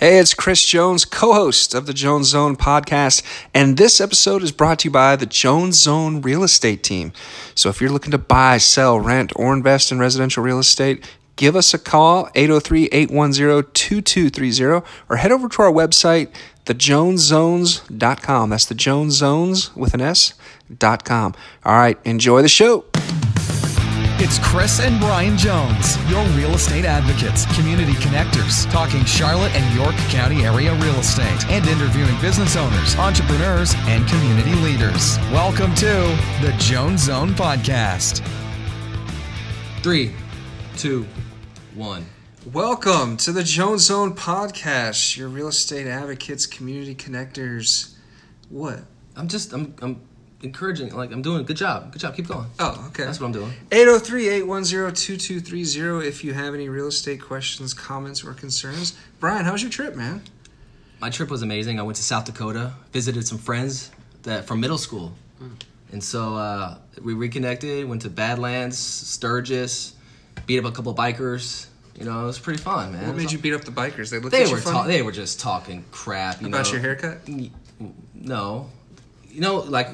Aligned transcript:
Hey, 0.00 0.16
it's 0.16 0.32
Chris 0.32 0.64
Jones, 0.64 1.04
co 1.04 1.34
host 1.34 1.74
of 1.74 1.84
the 1.84 1.92
Jones 1.92 2.28
Zone 2.28 2.56
podcast, 2.56 3.22
and 3.52 3.76
this 3.76 4.00
episode 4.00 4.42
is 4.42 4.50
brought 4.50 4.78
to 4.78 4.88
you 4.88 4.90
by 4.90 5.14
the 5.14 5.26
Jones 5.26 5.76
Zone 5.76 6.22
Real 6.22 6.42
Estate 6.42 6.82
Team. 6.82 7.12
So 7.54 7.68
if 7.68 7.82
you're 7.82 7.90
looking 7.90 8.12
to 8.12 8.16
buy, 8.16 8.56
sell, 8.56 8.98
rent, 8.98 9.30
or 9.36 9.52
invest 9.52 9.92
in 9.92 9.98
residential 9.98 10.42
real 10.42 10.58
estate, 10.58 11.06
give 11.36 11.54
us 11.54 11.74
a 11.74 11.78
call 11.78 12.30
803 12.34 12.86
810 12.86 13.72
2230 13.74 14.86
or 15.10 15.16
head 15.16 15.32
over 15.32 15.50
to 15.50 15.62
our 15.62 15.70
website 15.70 16.30
thejoneszones.com 16.64 18.50
that's 18.50 18.66
the 18.66 18.74
jones 18.74 19.14
zones 19.14 19.74
with 19.74 19.94
an 19.94 20.00
s 20.00 20.34
dot 20.78 21.04
com. 21.04 21.34
All 21.64 21.76
right 21.76 21.98
enjoy 22.04 22.42
the 22.42 22.48
show 22.48 22.80
It's 24.30 24.38
Chris 24.38 24.78
and 24.78 25.00
Brian 25.00 25.36
Jones, 25.36 25.96
your 26.08 26.24
real 26.36 26.54
estate 26.54 26.84
advocates, 26.84 27.44
community 27.56 27.94
connectors, 27.94 28.70
talking 28.70 29.04
Charlotte 29.04 29.52
and 29.56 29.74
York 29.74 29.96
County 30.08 30.44
area 30.44 30.72
real 30.74 30.94
estate, 30.94 31.44
and 31.48 31.66
interviewing 31.66 32.14
business 32.20 32.54
owners, 32.54 32.94
entrepreneurs, 32.94 33.74
and 33.88 34.08
community 34.08 34.54
leaders. 34.54 35.18
Welcome 35.32 35.74
to 35.74 36.16
the 36.42 36.54
Jones 36.58 37.06
Zone 37.06 37.30
Podcast. 37.30 38.24
Three, 39.82 40.14
two, 40.76 41.08
one. 41.74 42.06
welcome 42.52 43.16
to 43.16 43.32
the 43.32 43.42
jones 43.42 43.82
zone 43.82 44.14
podcast 44.14 45.16
your 45.16 45.28
real 45.28 45.48
estate 45.48 45.88
advocates 45.88 46.46
community 46.46 46.94
connectors 46.94 47.96
what 48.48 48.78
I'm 49.16 49.26
just 49.26 49.52
I'm 49.52 49.74
I'm 49.82 50.00
encouraging 50.42 50.94
like 50.94 51.12
I'm 51.12 51.22
doing 51.22 51.40
a 51.40 51.44
good 51.44 51.56
job. 51.56 51.92
Good 51.92 52.00
job. 52.00 52.14
Keep 52.16 52.28
going. 52.28 52.46
oh 52.58 52.84
okay 52.88 53.04
That's 53.04 53.20
what 53.20 53.26
I'm 53.26 53.32
doing. 53.32 53.52
803-810-2230 53.70 56.04
if 56.06 56.24
you 56.24 56.32
have 56.34 56.54
any 56.54 56.68
real 56.68 56.86
estate 56.88 57.20
questions 57.20 57.74
comments 57.74 58.24
or 58.24 58.32
concerns 58.34 58.96
brian 59.18 59.44
how 59.44 59.52
was 59.52 59.62
your 59.62 59.70
trip 59.70 59.94
man 59.96 60.22
My 61.00 61.10
trip 61.10 61.30
was 61.30 61.42
amazing. 61.42 61.78
I 61.80 61.82
went 61.82 61.96
to 61.96 62.02
South 62.02 62.24
Dakota, 62.26 62.72
visited 62.92 63.26
some 63.26 63.38
friends 63.38 63.90
that 64.24 64.44
from 64.46 64.60
middle 64.60 64.76
school, 64.78 65.14
and 65.92 66.02
so 66.04 66.36
uh, 66.36 66.76
we 67.02 67.14
reconnected. 67.14 67.88
Went 67.88 68.02
to 68.02 68.10
Badlands, 68.10 68.76
Sturgis, 68.78 69.94
beat 70.46 70.58
up 70.58 70.66
a 70.66 70.70
couple 70.72 70.94
bikers. 70.94 71.66
You 71.98 72.04
know, 72.04 72.22
it 72.22 72.26
was 72.26 72.38
pretty 72.38 72.62
fun, 72.62 72.92
man. 72.92 73.06
what 73.06 73.16
made 73.16 73.32
you 73.32 73.38
beat 73.38 73.54
up 73.54 73.64
the 73.64 73.70
bikers 73.72 74.10
they 74.10 74.18
looked 74.18 74.32
They 74.32 74.50
were 74.52 74.60
ta- 74.60 74.84
they 74.86 75.00
were 75.02 75.12
just 75.12 75.40
talking 75.40 75.84
crap. 75.90 76.40
You 76.42 76.48
about 76.48 76.66
know. 76.66 76.72
your 76.72 76.80
haircut 76.82 77.20
No, 78.14 78.68
you 79.30 79.40
know, 79.40 79.56
like, 79.56 79.88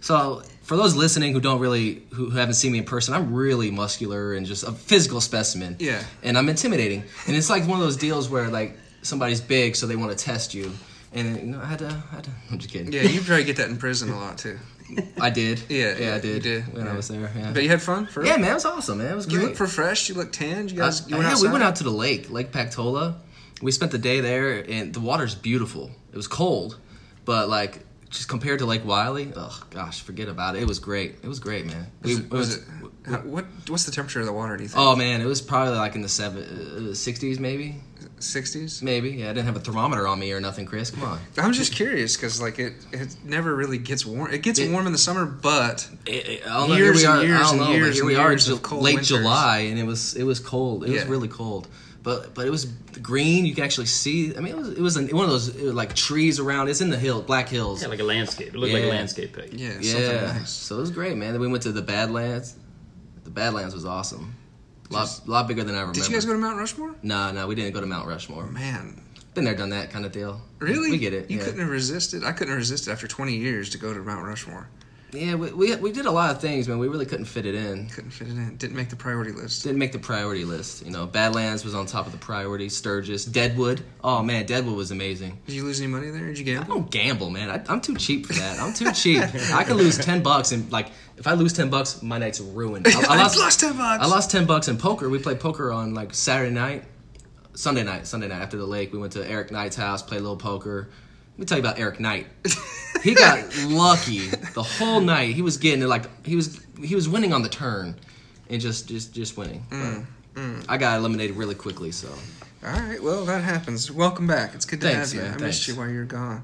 so 0.00 0.42
for 0.62 0.76
those 0.76 0.94
listening 0.94 1.32
who 1.32 1.40
don't 1.40 1.60
really, 1.60 2.02
who, 2.10 2.30
who 2.30 2.36
haven't 2.36 2.54
seen 2.54 2.72
me 2.72 2.78
in 2.78 2.84
person, 2.84 3.14
I'm 3.14 3.34
really 3.34 3.70
muscular 3.70 4.34
and 4.34 4.46
just 4.46 4.64
a 4.64 4.72
physical 4.72 5.20
specimen. 5.20 5.76
Yeah. 5.78 6.02
And 6.22 6.36
I'm 6.36 6.48
intimidating, 6.48 7.04
and 7.26 7.36
it's 7.36 7.50
like 7.50 7.66
one 7.66 7.78
of 7.78 7.84
those 7.84 7.96
deals 7.96 8.28
where 8.28 8.48
like 8.48 8.76
somebody's 9.02 9.40
big, 9.40 9.76
so 9.76 9.86
they 9.86 9.96
want 9.96 10.16
to 10.16 10.24
test 10.24 10.54
you, 10.54 10.72
and 11.12 11.36
you 11.36 11.46
know, 11.46 11.60
I 11.60 11.66
had 11.66 11.78
to, 11.80 11.86
I 11.86 12.14
had 12.14 12.24
to. 12.24 12.30
I'm 12.50 12.58
just 12.58 12.72
kidding. 12.72 12.92
yeah 12.92 13.02
you 13.02 13.20
probably 13.20 13.44
get 13.44 13.56
that 13.56 13.70
in 13.70 13.78
prison 13.78 14.10
a 14.10 14.18
lot 14.18 14.38
too 14.38 14.58
I 15.20 15.30
did. 15.30 15.62
Yeah, 15.68 15.78
yeah, 15.78 15.98
yeah, 15.98 16.12
I 16.12 16.14
you 16.16 16.20
did. 16.22 16.42
did, 16.42 16.74
when 16.74 16.86
yeah. 16.86 16.92
I 16.92 16.96
was 16.96 17.08
there. 17.08 17.30
Yeah. 17.36 17.52
but 17.52 17.62
you 17.62 17.68
had 17.68 17.82
fun 17.82 18.06
for 18.06 18.24
yeah, 18.24 18.36
man, 18.36 18.52
it 18.52 18.54
was 18.54 18.64
awesome, 18.64 18.98
man. 18.98 19.12
It 19.12 19.16
was 19.16 19.26
good. 19.26 19.32
you 19.32 19.38
great. 19.40 19.50
look 19.50 19.60
refreshed 19.60 20.08
you 20.08 20.14
look 20.14 20.32
tanned 20.32 20.70
you 20.70 20.78
guys 20.78 21.08
you 21.08 21.16
went 21.16 21.26
yeah, 21.26 21.32
outside 21.32 21.46
we 21.46 21.52
went 21.52 21.64
out 21.64 21.76
to 21.76 21.84
the 21.84 21.90
lake, 21.90 22.30
Lake 22.30 22.52
Pactola. 22.52 23.16
We 23.60 23.72
spent 23.72 23.92
the 23.92 23.98
day 23.98 24.20
there, 24.20 24.64
and 24.68 24.94
the 24.94 25.00
water's 25.00 25.34
beautiful. 25.34 25.90
It 26.12 26.16
was 26.16 26.28
cold, 26.28 26.78
but 27.24 27.48
like 27.48 27.84
just 28.10 28.28
compared 28.28 28.58
to 28.60 28.66
Lake 28.66 28.84
Wylie, 28.84 29.32
oh 29.36 29.62
gosh, 29.70 30.00
forget 30.02 30.28
about 30.28 30.56
it. 30.56 30.62
It 30.62 30.68
was 30.68 30.78
great. 30.78 31.16
It 31.22 31.28
was 31.28 31.38
great, 31.38 31.66
man. 31.66 31.86
We- 32.02 32.14
was 32.16 32.20
it, 32.24 32.30
was 32.30 32.56
it 32.56 32.62
we- 32.82 32.88
how, 33.12 33.18
what 33.20 33.44
what's 33.68 33.84
the 33.84 33.92
temperature 33.92 34.20
of 34.20 34.26
the 34.26 34.32
water 34.32 34.56
do 34.56 34.62
you 34.62 34.68
think 34.68 34.78
oh 34.80 34.94
man, 34.96 35.20
it 35.20 35.24
was 35.26 35.40
probably 35.40 35.76
like 35.76 35.94
in 35.94 36.02
the 36.02 36.08
seven, 36.08 36.42
uh, 36.42 36.92
60s, 36.92 37.38
maybe, 37.38 37.76
60s 38.18 38.82
maybe. 38.82 39.10
Yeah, 39.10 39.26
I 39.26 39.32
didn't 39.32 39.46
have 39.46 39.56
a 39.56 39.60
thermometer 39.60 40.06
on 40.06 40.18
me 40.18 40.32
or 40.32 40.40
nothing, 40.40 40.66
Chris. 40.66 40.90
Come 40.90 41.04
on. 41.04 41.20
I'm 41.38 41.52
just 41.52 41.72
curious 41.74 42.16
because 42.16 42.40
like 42.40 42.58
it, 42.58 42.74
it 42.92 43.16
never 43.24 43.54
really 43.54 43.78
gets 43.78 44.04
warm. 44.04 44.32
It 44.32 44.42
gets 44.42 44.58
It- 44.58 44.70
warm 44.70 44.86
in 44.86 44.92
the 44.92 44.98
summer, 44.98 45.24
but 45.26 45.88
It, 46.06 46.10
it, 46.28 46.42
I 46.50 46.66
know, 46.66 46.74
Years 46.74 47.00
here 47.02 47.10
we 47.10 47.22
and 47.22 47.32
are. 47.32 47.36
years 47.38 47.50
and 47.50 47.60
know, 47.60 47.70
years 47.72 47.94
here 47.96 48.04
we 48.04 48.16
are, 48.16 48.30
years 48.30 48.48
late 48.48 48.70
winters. 48.94 49.08
July, 49.08 49.58
and 49.70 49.78
it 49.78 49.84
was 49.84 50.14
it 50.14 50.24
was 50.24 50.40
cold. 50.40 50.84
It 50.84 50.90
was 50.90 51.04
really 51.06 51.28
cold, 51.28 51.68
but 52.02 52.34
but 52.34 52.46
it 52.46 52.50
was 52.50 52.64
green. 52.64 53.44
You 53.44 53.54
could 53.54 53.64
actually 53.64 53.86
see. 53.86 54.36
I 54.36 54.40
mean, 54.40 54.54
it 54.54 54.58
was 54.58 54.68
it 54.70 54.80
was 54.80 54.96
an, 54.96 55.08
one 55.16 55.24
of 55.24 55.30
those 55.30 55.54
like 55.56 55.94
trees 55.94 56.38
around. 56.38 56.68
It's 56.68 56.80
in 56.80 56.90
the 56.90 56.98
hill, 56.98 57.22
Black 57.22 57.48
Hills. 57.48 57.82
Yeah, 57.82 57.88
like 57.88 58.00
a 58.00 58.04
landscape. 58.04 58.48
It 58.48 58.56
looked 58.56 58.72
like 58.72 58.84
a 58.84 58.88
landscape 58.88 59.34
pic. 59.34 59.50
yeah, 59.52 59.72
something 59.80 60.02
Yeah, 60.02 60.32
nice. 60.38 60.50
so 60.50 60.76
it 60.76 60.80
was 60.80 60.90
great, 60.90 61.16
man. 61.16 61.32
Then 61.32 61.40
we 61.40 61.48
went 61.48 61.62
to 61.64 61.72
the 61.72 61.82
Badlands. 61.82 62.56
The 63.24 63.30
Badlands 63.30 63.74
was 63.74 63.84
awesome. 63.84 64.34
A 64.90 64.94
lot, 64.94 65.20
lot 65.26 65.48
bigger 65.48 65.64
than 65.64 65.74
I 65.74 65.80
remember. 65.80 66.00
Did 66.00 66.08
you 66.08 66.14
guys 66.14 66.24
go 66.24 66.32
to 66.32 66.38
Mount 66.38 66.56
Rushmore? 66.56 66.94
Nah, 67.02 67.30
nah, 67.32 67.46
we 67.46 67.54
didn't 67.54 67.74
go 67.74 67.80
to 67.80 67.86
Mount 67.86 68.08
Rushmore. 68.08 68.46
Man, 68.46 69.02
Been 69.34 69.44
there, 69.44 69.54
done 69.54 69.68
that 69.70 69.90
kind 69.90 70.06
of 70.06 70.12
deal. 70.12 70.40
really? 70.60 70.90
We 70.90 70.98
get 70.98 71.12
it. 71.12 71.30
You 71.30 71.38
yeah. 71.38 71.44
couldn't 71.44 71.60
have 71.60 71.68
resisted. 71.68 72.24
I 72.24 72.32
couldn't 72.32 72.52
have 72.52 72.58
resisted 72.58 72.90
after 72.90 73.06
20 73.06 73.36
years 73.36 73.68
to 73.70 73.78
go 73.78 73.92
to 73.92 74.00
Mount 74.00 74.24
Rushmore. 74.26 74.68
Yeah, 75.12 75.36
we, 75.36 75.50
we 75.52 75.74
we 75.76 75.90
did 75.92 76.04
a 76.04 76.10
lot 76.10 76.30
of 76.30 76.40
things, 76.40 76.68
man. 76.68 76.78
We 76.78 76.88
really 76.88 77.06
couldn't 77.06 77.24
fit 77.24 77.46
it 77.46 77.54
in. 77.54 77.88
Couldn't 77.88 78.10
fit 78.10 78.28
it 78.28 78.32
in. 78.32 78.56
Didn't 78.56 78.76
make 78.76 78.90
the 78.90 78.96
priority 78.96 79.32
list. 79.32 79.62
Didn't 79.62 79.78
make 79.78 79.92
the 79.92 79.98
priority 79.98 80.44
list. 80.44 80.84
You 80.84 80.90
know, 80.90 81.06
Badlands 81.06 81.64
was 81.64 81.74
on 81.74 81.86
top 81.86 82.04
of 82.04 82.12
the 82.12 82.18
priority. 82.18 82.68
Sturgis, 82.68 83.24
Deadwood. 83.24 83.80
Oh 84.04 84.22
man, 84.22 84.44
Deadwood 84.44 84.76
was 84.76 84.90
amazing. 84.90 85.38
Did 85.46 85.54
you 85.54 85.64
lose 85.64 85.80
any 85.80 85.90
money 85.90 86.10
there? 86.10 86.26
Did 86.26 86.38
you 86.38 86.44
I 86.54 86.58
gamble? 86.58 86.74
don't 86.74 86.90
gamble, 86.90 87.30
man. 87.30 87.48
I, 87.50 87.62
I'm 87.72 87.80
too 87.80 87.96
cheap 87.96 88.26
for 88.26 88.34
that. 88.34 88.60
I'm 88.60 88.74
too 88.74 88.92
cheap. 88.92 89.22
I 89.54 89.64
can 89.64 89.78
lose 89.78 89.96
ten 89.96 90.22
bucks 90.22 90.52
and 90.52 90.70
like 90.70 90.88
if 91.16 91.26
I 91.26 91.32
lose 91.32 91.54
ten 91.54 91.70
bucks, 91.70 92.02
my 92.02 92.18
night's 92.18 92.40
ruined. 92.40 92.86
I, 92.86 93.04
I 93.08 93.16
lost 93.22 93.60
10 93.60 93.76
bucks. 93.78 94.04
I 94.04 94.06
lost 94.06 94.30
ten 94.30 94.44
bucks 94.44 94.68
in 94.68 94.76
poker. 94.76 95.08
We 95.08 95.18
played 95.18 95.40
poker 95.40 95.72
on 95.72 95.94
like 95.94 96.12
Saturday 96.12 96.52
night, 96.52 96.84
Sunday 97.54 97.82
night, 97.82 98.06
Sunday 98.06 98.28
night 98.28 98.42
after 98.42 98.58
the 98.58 98.66
lake. 98.66 98.92
We 98.92 98.98
went 98.98 99.14
to 99.14 99.26
Eric 99.26 99.50
Knight's 99.50 99.74
house, 99.76 100.02
played 100.02 100.18
a 100.18 100.22
little 100.22 100.36
poker. 100.36 100.90
Let 101.38 101.42
me 101.42 101.46
tell 101.46 101.58
you 101.58 101.62
about 101.62 101.78
Eric 101.78 102.00
Knight. 102.00 102.26
He 103.04 103.14
got 103.14 103.54
lucky 103.68 104.26
the 104.54 104.62
whole 104.64 105.00
night. 105.00 105.32
He 105.36 105.40
was 105.42 105.56
getting 105.56 105.82
it 105.82 105.86
like 105.86 106.26
he 106.26 106.34
was 106.34 106.60
he 106.82 106.96
was 106.96 107.08
winning 107.08 107.32
on 107.32 107.42
the 107.42 107.48
turn, 107.48 107.94
and 108.50 108.60
just 108.60 108.88
just 108.88 109.14
just 109.14 109.36
winning. 109.36 109.64
Mm, 109.70 110.04
But 110.34 110.68
I 110.68 110.78
got 110.78 110.98
eliminated 110.98 111.36
really 111.36 111.54
quickly, 111.54 111.92
so 111.92 112.08
All 112.64 112.72
right, 112.72 113.00
well, 113.00 113.24
that 113.26 113.44
happens. 113.44 113.88
Welcome 113.88 114.26
back. 114.26 114.52
It's 114.56 114.64
good 114.64 114.80
to 114.80 114.88
Thanks, 114.88 115.12
have 115.12 115.22
you. 115.22 115.30
man, 115.30 115.40
I 115.40 115.46
missed 115.46 115.68
you 115.68 115.76
while 115.76 115.88
you 115.88 115.98
were 116.00 116.04
gone. 116.06 116.42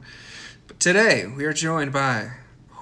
But 0.68 0.78
today, 0.78 1.26
we 1.26 1.44
are 1.44 1.52
joined 1.52 1.92
by 1.92 2.30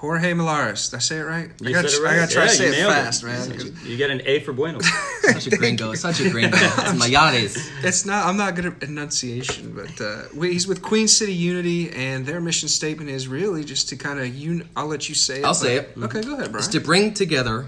Jorge 0.03 0.33
Millares. 0.33 0.89
Did 0.91 0.97
I 0.97 0.99
say 0.99 1.19
it 1.19 1.21
right? 1.23 1.49
I 1.49 1.65
You 1.65 1.73
gotta, 1.73 1.87
said 1.87 2.01
it 2.01 2.03
right. 2.03 2.13
I 2.13 2.17
gotta 2.17 2.33
try 2.33 2.43
Yeah, 2.43 2.49
to 2.49 2.55
say 2.55 2.65
you 2.65 2.73
it 2.73 2.75
nailed 2.75 2.93
fast, 2.93 3.23
man. 3.23 3.51
'cause 3.51 3.83
You 3.85 3.95
get 3.95 4.09
an 4.09 4.21
A 4.25 4.41
for 4.41 4.51
bueno. 4.51 4.79
such 5.21 5.47
a 5.47 5.51
gringo, 5.55 5.93
such 5.93 6.19
a 6.19 6.29
gringo. 6.29 6.57
It's 6.61 6.91
Mayares. 7.01 7.55
It's 7.85 8.05
not. 8.05 8.25
I'm 8.25 8.35
not 8.35 8.53
good 8.55 8.65
at 8.65 8.83
enunciation, 8.83 9.71
but 9.73 10.01
uh, 10.03 10.23
we, 10.35 10.51
he's 10.51 10.67
with 10.67 10.81
Queen 10.81 11.07
City 11.07 11.31
Unity, 11.33 11.89
and 11.91 12.25
their 12.25 12.41
mission 12.41 12.67
statement 12.67 13.11
is 13.11 13.29
really 13.29 13.63
just 13.63 13.87
to 13.89 13.95
kind 13.95 14.19
of. 14.19 14.25
Un- 14.25 14.67
I'll 14.75 14.87
let 14.87 15.07
you 15.07 15.15
say 15.15 15.39
it. 15.39 15.45
I'll 15.45 15.53
say 15.53 15.77
it. 15.77 15.91
Okay, 15.97 16.21
go 16.21 16.33
ahead, 16.33 16.51
Brian. 16.51 16.59
is 16.59 16.67
to 16.67 16.81
bring 16.81 17.13
together 17.13 17.67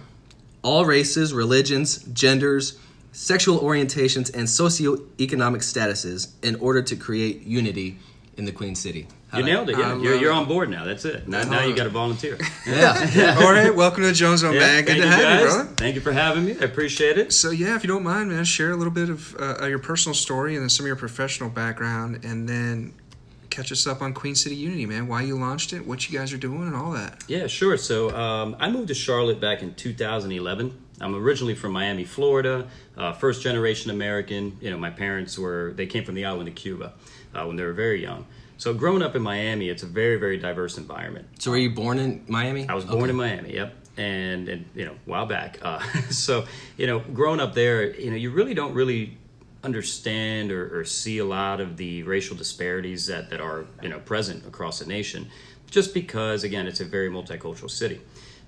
all 0.62 0.84
races, 0.86 1.34
religions, 1.34 2.00
genders, 2.12 2.78
sexual 3.14 3.60
orientations, 3.62 4.30
and 4.36 4.46
socioeconomic 4.46 5.62
statuses 5.64 6.34
in 6.44 6.56
order 6.58 6.82
to 6.82 6.98
create 6.98 7.44
unity 7.44 7.98
in 8.36 8.44
the 8.44 8.52
Queen 8.52 8.76
City. 8.76 9.08
You 9.34 9.44
nailed 9.44 9.70
it. 9.70 9.78
Yeah, 9.78 9.94
love 9.94 10.04
you're, 10.04 10.16
you're 10.16 10.32
on 10.32 10.46
board 10.46 10.70
now. 10.70 10.86
That's 10.86 11.04
it. 11.04 11.28
Now, 11.28 11.44
now 11.44 11.64
you 11.66 11.76
got 11.76 11.84
to 11.86 11.90
volunteer. 11.90 12.38
Yeah, 12.66 13.10
yeah. 13.14 13.34
Jorge, 13.36 13.70
welcome 13.70 14.04
to 14.04 14.08
the 14.08 14.14
Jones 14.14 14.42
Zone, 14.42 14.54
Yeah, 14.54 14.60
man. 14.62 14.86
Good 14.86 14.98
thank 14.98 15.02
to 15.02 15.06
you 15.08 15.12
have 15.12 15.22
guys. 15.22 15.40
you, 15.42 15.48
brother. 15.48 15.70
Thank 15.76 15.96
you 15.96 16.02
for 16.02 16.12
having 16.14 16.46
me. 16.46 16.52
I 16.54 16.64
appreciate 16.64 17.18
it. 17.18 17.34
So 17.34 17.50
yeah, 17.52 17.76
if 17.76 17.84
you 17.84 17.88
don't 17.90 18.04
mind, 18.04 18.30
man, 18.30 18.46
share 18.46 18.72
a 18.72 18.76
little 18.78 18.94
bit 18.94 19.10
of 19.10 19.36
uh, 19.38 19.66
your 19.66 19.80
personal 19.80 20.14
story 20.14 20.56
and 20.56 20.62
then 20.64 20.70
some 20.70 20.86
of 20.86 20.88
your 20.88 20.96
professional 20.96 21.50
background, 21.50 22.24
and 22.24 22.48
then 22.48 22.94
catch 23.50 23.72
us 23.72 23.86
up 23.88 24.02
on 24.02 24.14
Queen 24.14 24.36
City 24.36 24.56
Unity, 24.56 24.86
man. 24.86 25.08
Why 25.08 25.24
you 25.24 25.38
launched 25.38 25.74
it, 25.74 25.86
what 25.86 26.10
you 26.10 26.18
guys 26.18 26.32
are 26.32 26.38
doing, 26.38 26.64
and 26.64 26.76
all 26.76 26.92
that. 26.92 27.24
Yeah, 27.28 27.48
sure. 27.48 27.78
So 27.78 28.16
um, 28.16 28.56
I 28.60 28.70
moved 28.70 28.88
to 28.90 28.94
Charlotte 28.94 29.42
back 29.42 29.62
in 29.62 29.74
2011. 29.74 30.78
I'm 31.02 31.14
originally 31.14 31.56
from 31.56 31.74
Miami, 31.74 32.06
Florida, 32.06 32.68
uh, 32.96 33.12
first 33.12 33.42
generation 33.42 33.92
American. 33.92 34.58
You 34.62 34.70
know, 34.72 34.78
my 34.78 34.92
parents 34.92 35.38
were, 35.38 35.74
they 35.76 35.88
came 35.88 36.06
from 36.06 36.16
the 36.16 36.24
island 36.24 36.48
of 36.48 36.56
Cuba 36.56 36.94
uh, 37.34 37.44
when 37.46 37.58
they 37.58 37.64
were 37.64 37.74
very 37.74 38.02
young. 38.02 38.26
So 38.58 38.74
growing 38.74 39.02
up 39.02 39.16
in 39.16 39.22
Miami, 39.22 39.70
it's 39.70 39.84
a 39.84 39.88
very, 39.88 40.18
very 40.18 40.38
diverse 40.38 40.78
environment. 40.78 41.28
So 41.40 41.52
were 41.52 41.58
you 41.58 41.72
born 41.72 42.00
in 42.00 42.24
Miami? 42.28 42.68
I 42.70 42.74
was 42.74 42.86
born 42.86 43.04
Okay. 43.04 43.10
in 43.12 43.16
Miami. 43.16 43.54
Yep, 43.54 43.74
and 43.98 44.48
and 44.50 44.66
you 44.76 44.86
know, 44.86 44.94
a 44.94 45.10
while 45.10 45.26
back. 45.26 45.60
Uh, 45.62 45.80
so 46.10 46.46
you 46.78 46.88
know, 46.88 47.00
growing 47.00 47.40
up 47.40 47.54
there, 47.54 47.94
you 48.00 48.10
know, 48.10 48.16
you 48.18 48.32
really 48.32 48.54
don't 48.54 48.74
really 48.74 49.18
understand 49.64 50.52
or, 50.52 50.80
or 50.80 50.86
see 50.86 51.18
a 51.18 51.26
lot 51.26 51.60
of 51.60 51.76
the 51.78 52.04
racial 52.04 52.36
disparities 52.36 53.08
that 53.08 53.30
that 53.30 53.42
are 53.42 53.66
you 53.82 53.90
know 53.90 54.00
present 54.00 54.46
across 54.48 54.80
the 54.80 54.86
nation, 54.86 55.28
just 55.70 55.94
because 55.94 56.44
again, 56.44 56.66
it's 56.66 56.80
a 56.80 56.86
very 56.86 57.10
multicultural 57.10 57.70
city. 57.70 58.00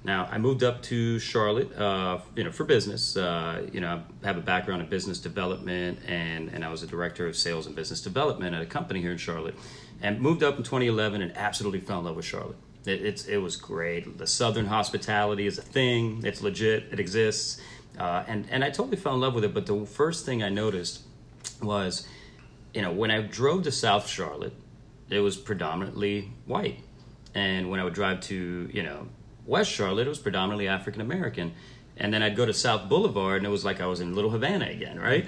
Now, 0.03 0.29
I 0.31 0.37
moved 0.37 0.63
up 0.63 0.83
to 0.83 1.17
Charlotte, 1.19 1.75
uh, 1.75 2.19
you 2.35 2.43
know, 2.43 2.51
for 2.51 2.63
business. 2.63 3.17
Uh, 3.17 3.67
you 3.73 3.81
know, 3.81 4.01
I 4.23 4.27
have 4.27 4.37
a 4.37 4.41
background 4.41 4.81
in 4.81 4.87
business 4.87 5.19
development, 5.19 5.99
and 6.07 6.49
and 6.53 6.63
I 6.63 6.69
was 6.69 6.81
a 6.83 6.87
director 6.87 7.27
of 7.27 7.35
sales 7.35 7.65
and 7.67 7.75
business 7.75 7.99
development 7.99 8.55
at 8.55 8.61
a 8.61 8.65
company 8.65 9.01
here 9.01 9.11
in 9.11 9.17
Charlotte, 9.17 9.55
and 10.01 10.19
moved 10.21 10.43
up 10.43 10.57
in 10.57 10.63
2011 10.63 11.21
and 11.21 11.35
absolutely 11.37 11.79
fell 11.79 11.99
in 11.99 12.05
love 12.05 12.15
with 12.15 12.25
Charlotte. 12.25 12.57
It, 12.85 13.05
it's 13.05 13.25
it 13.25 13.37
was 13.37 13.55
great. 13.55 14.17
The 14.17 14.27
Southern 14.27 14.67
hospitality 14.67 15.47
is 15.47 15.57
a 15.57 15.61
thing. 15.61 16.21
It's 16.23 16.41
legit. 16.41 16.87
It 16.91 16.99
exists, 16.99 17.59
uh, 17.99 18.23
and 18.27 18.47
and 18.49 18.63
I 18.63 18.69
totally 18.69 18.97
fell 18.97 19.13
in 19.13 19.21
love 19.21 19.33
with 19.33 19.43
it. 19.43 19.53
But 19.53 19.65
the 19.65 19.85
first 19.85 20.25
thing 20.25 20.43
I 20.43 20.49
noticed 20.49 21.01
was 21.61 22.07
you 22.73 22.81
know, 22.81 22.91
when 22.91 23.09
I 23.09 23.21
drove 23.21 23.63
to 23.63 23.71
South 23.71 24.07
Charlotte, 24.07 24.53
it 25.09 25.19
was 25.19 25.37
predominantly 25.37 26.31
white, 26.45 26.79
and 27.33 27.71
when 27.71 27.79
I 27.79 27.83
would 27.83 27.93
drive 27.93 28.21
to 28.21 28.69
you 28.71 28.83
know 28.83 29.07
West 29.45 29.71
Charlotte, 29.71 30.05
it 30.05 30.09
was 30.09 30.19
predominantly 30.19 30.67
African 30.67 31.01
American, 31.01 31.53
and 31.97 32.13
then 32.13 32.21
I'd 32.21 32.35
go 32.35 32.45
to 32.45 32.53
South 32.53 32.87
Boulevard, 32.87 33.37
and 33.37 33.47
it 33.47 33.49
was 33.49 33.65
like 33.65 33.81
I 33.81 33.87
was 33.87 33.99
in 33.99 34.13
Little 34.13 34.29
Havana 34.29 34.67
again, 34.67 34.99
right? 34.99 35.25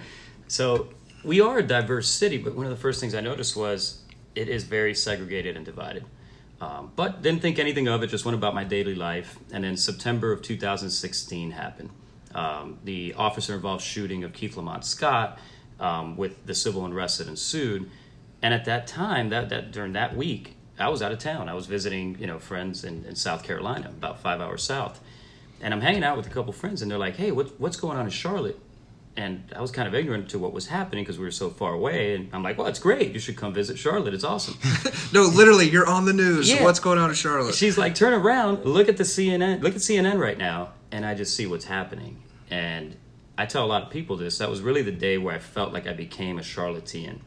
So 0.48 0.89
we 1.24 1.42
are 1.42 1.57
a 1.57 1.63
diverse 1.63 2.07
city, 2.07 2.38
but 2.38 2.56
one 2.56 2.66
of 2.66 2.71
the 2.71 2.77
first 2.77 3.00
things 3.00 3.16
I 3.16 3.21
noticed 3.21 3.56
was 3.56 4.01
it 4.36 4.48
is 4.48 4.64
very 4.64 4.94
segregated 4.94 5.56
and 5.56 5.66
divided. 5.66 6.06
Um, 6.62 6.92
but 6.96 7.22
didn't 7.22 7.42
think 7.42 7.58
anything 7.58 7.88
of 7.88 8.04
it, 8.04 8.08
just 8.08 8.26
went 8.26 8.38
about 8.38 8.54
my 8.54 8.64
daily 8.64 8.96
life. 8.96 9.38
And 9.52 9.64
then 9.64 9.78
September 9.78 10.31
of 10.31 10.42
2016 10.42 11.52
happened. 11.52 11.90
Um, 12.36 12.80
the 12.84 13.14
officer 13.16 13.56
involved 13.56 13.84
shooting 13.84 14.24
of 14.24 14.34
Keith 14.34 14.58
Lamont 14.58 14.86
Scott 14.86 15.40
um, 15.80 16.18
with 16.18 16.46
the 16.46 16.54
civil 16.54 16.86
unrest 16.86 17.20
that 17.20 17.28
ensued. 17.28 17.90
And 18.42 18.54
at 18.54 18.66
that 18.66 18.88
time, 18.88 19.30
that, 19.30 19.50
that 19.50 19.72
during 19.72 19.94
that 19.94 20.16
week, 20.16 20.56
I 20.78 20.90
was 20.90 21.02
out 21.02 21.12
of 21.12 21.20
town. 21.20 21.50
I 21.50 21.54
was 21.54 21.66
visiting, 21.66 22.18
you 22.20 22.28
know, 22.28 22.40
friends 22.40 22.84
in, 22.84 23.06
in 23.06 23.16
South 23.16 23.44
Carolina, 23.44 23.88
about 23.90 24.22
five 24.22 24.40
hours 24.40 24.64
south. 24.64 25.02
And 25.62 25.74
I'm 25.74 25.81
hanging 25.81 26.04
out 26.04 26.16
with 26.16 26.28
a 26.28 26.30
couple 26.30 26.54
friends, 26.54 26.81
and 26.81 26.90
they're 26.90 26.98
like, 26.98 27.18
"Hey, 27.18 27.31
what, 27.31 27.60
what's 27.60 27.76
going 27.76 27.98
on 27.98 28.06
in 28.06 28.12
Charlotte?" 28.12 28.58
And 29.17 29.44
I 29.53 29.59
was 29.61 29.71
kind 29.71 29.88
of 29.88 29.94
ignorant 29.95 30.29
to 30.29 30.39
what 30.39 30.53
was 30.53 30.67
happening 30.67 31.03
because 31.03 31.17
we 31.19 31.25
were 31.25 31.31
so 31.31 31.50
far 31.50 31.73
away. 31.73 32.15
And 32.15 32.29
I'm 32.31 32.41
like, 32.41 32.57
well, 32.57 32.67
it's 32.67 32.79
great. 32.79 33.11
You 33.11 33.19
should 33.19 33.35
come 33.35 33.53
visit 33.53 33.77
Charlotte. 33.77 34.13
It's 34.13 34.23
awesome. 34.23 34.57
no, 35.13 35.23
literally, 35.23 35.69
you're 35.69 35.88
on 35.88 36.06
the 36.06 36.13
news. 36.13 36.50
Yeah. 36.50 36.63
What's 36.63 36.79
going 36.79 37.00
on 37.00 37.09
in 37.09 37.15
Charlotte? 37.15 37.53
She's 37.56 37.77
like, 37.77 37.95
turn 37.95 38.13
around, 38.13 38.63
look 38.65 38.88
at 38.88 38.95
the 38.97 39.03
CNN, 39.03 39.61
look 39.61 39.75
at 39.75 39.81
CNN 39.81 40.19
right 40.19 40.38
now, 40.38 40.73
and 40.91 41.06
I 41.06 41.15
just 41.15 41.35
see 41.35 41.45
what's 41.47 41.65
happening. 41.65 42.23
And 42.50 42.95
I 43.38 43.45
tell 43.45 43.65
a 43.65 43.67
lot 43.67 43.83
of 43.83 43.89
people 43.89 44.15
this. 44.15 44.38
That 44.38 44.50
was 44.50 44.61
really 44.61 44.83
the 44.83 44.91
day 44.91 45.17
where 45.17 45.35
I 45.35 45.39
felt 45.39 45.73
like 45.73 45.85
I 45.85 45.94
became 45.94 46.39
a 46.39 46.44
Charlottean 46.44 47.21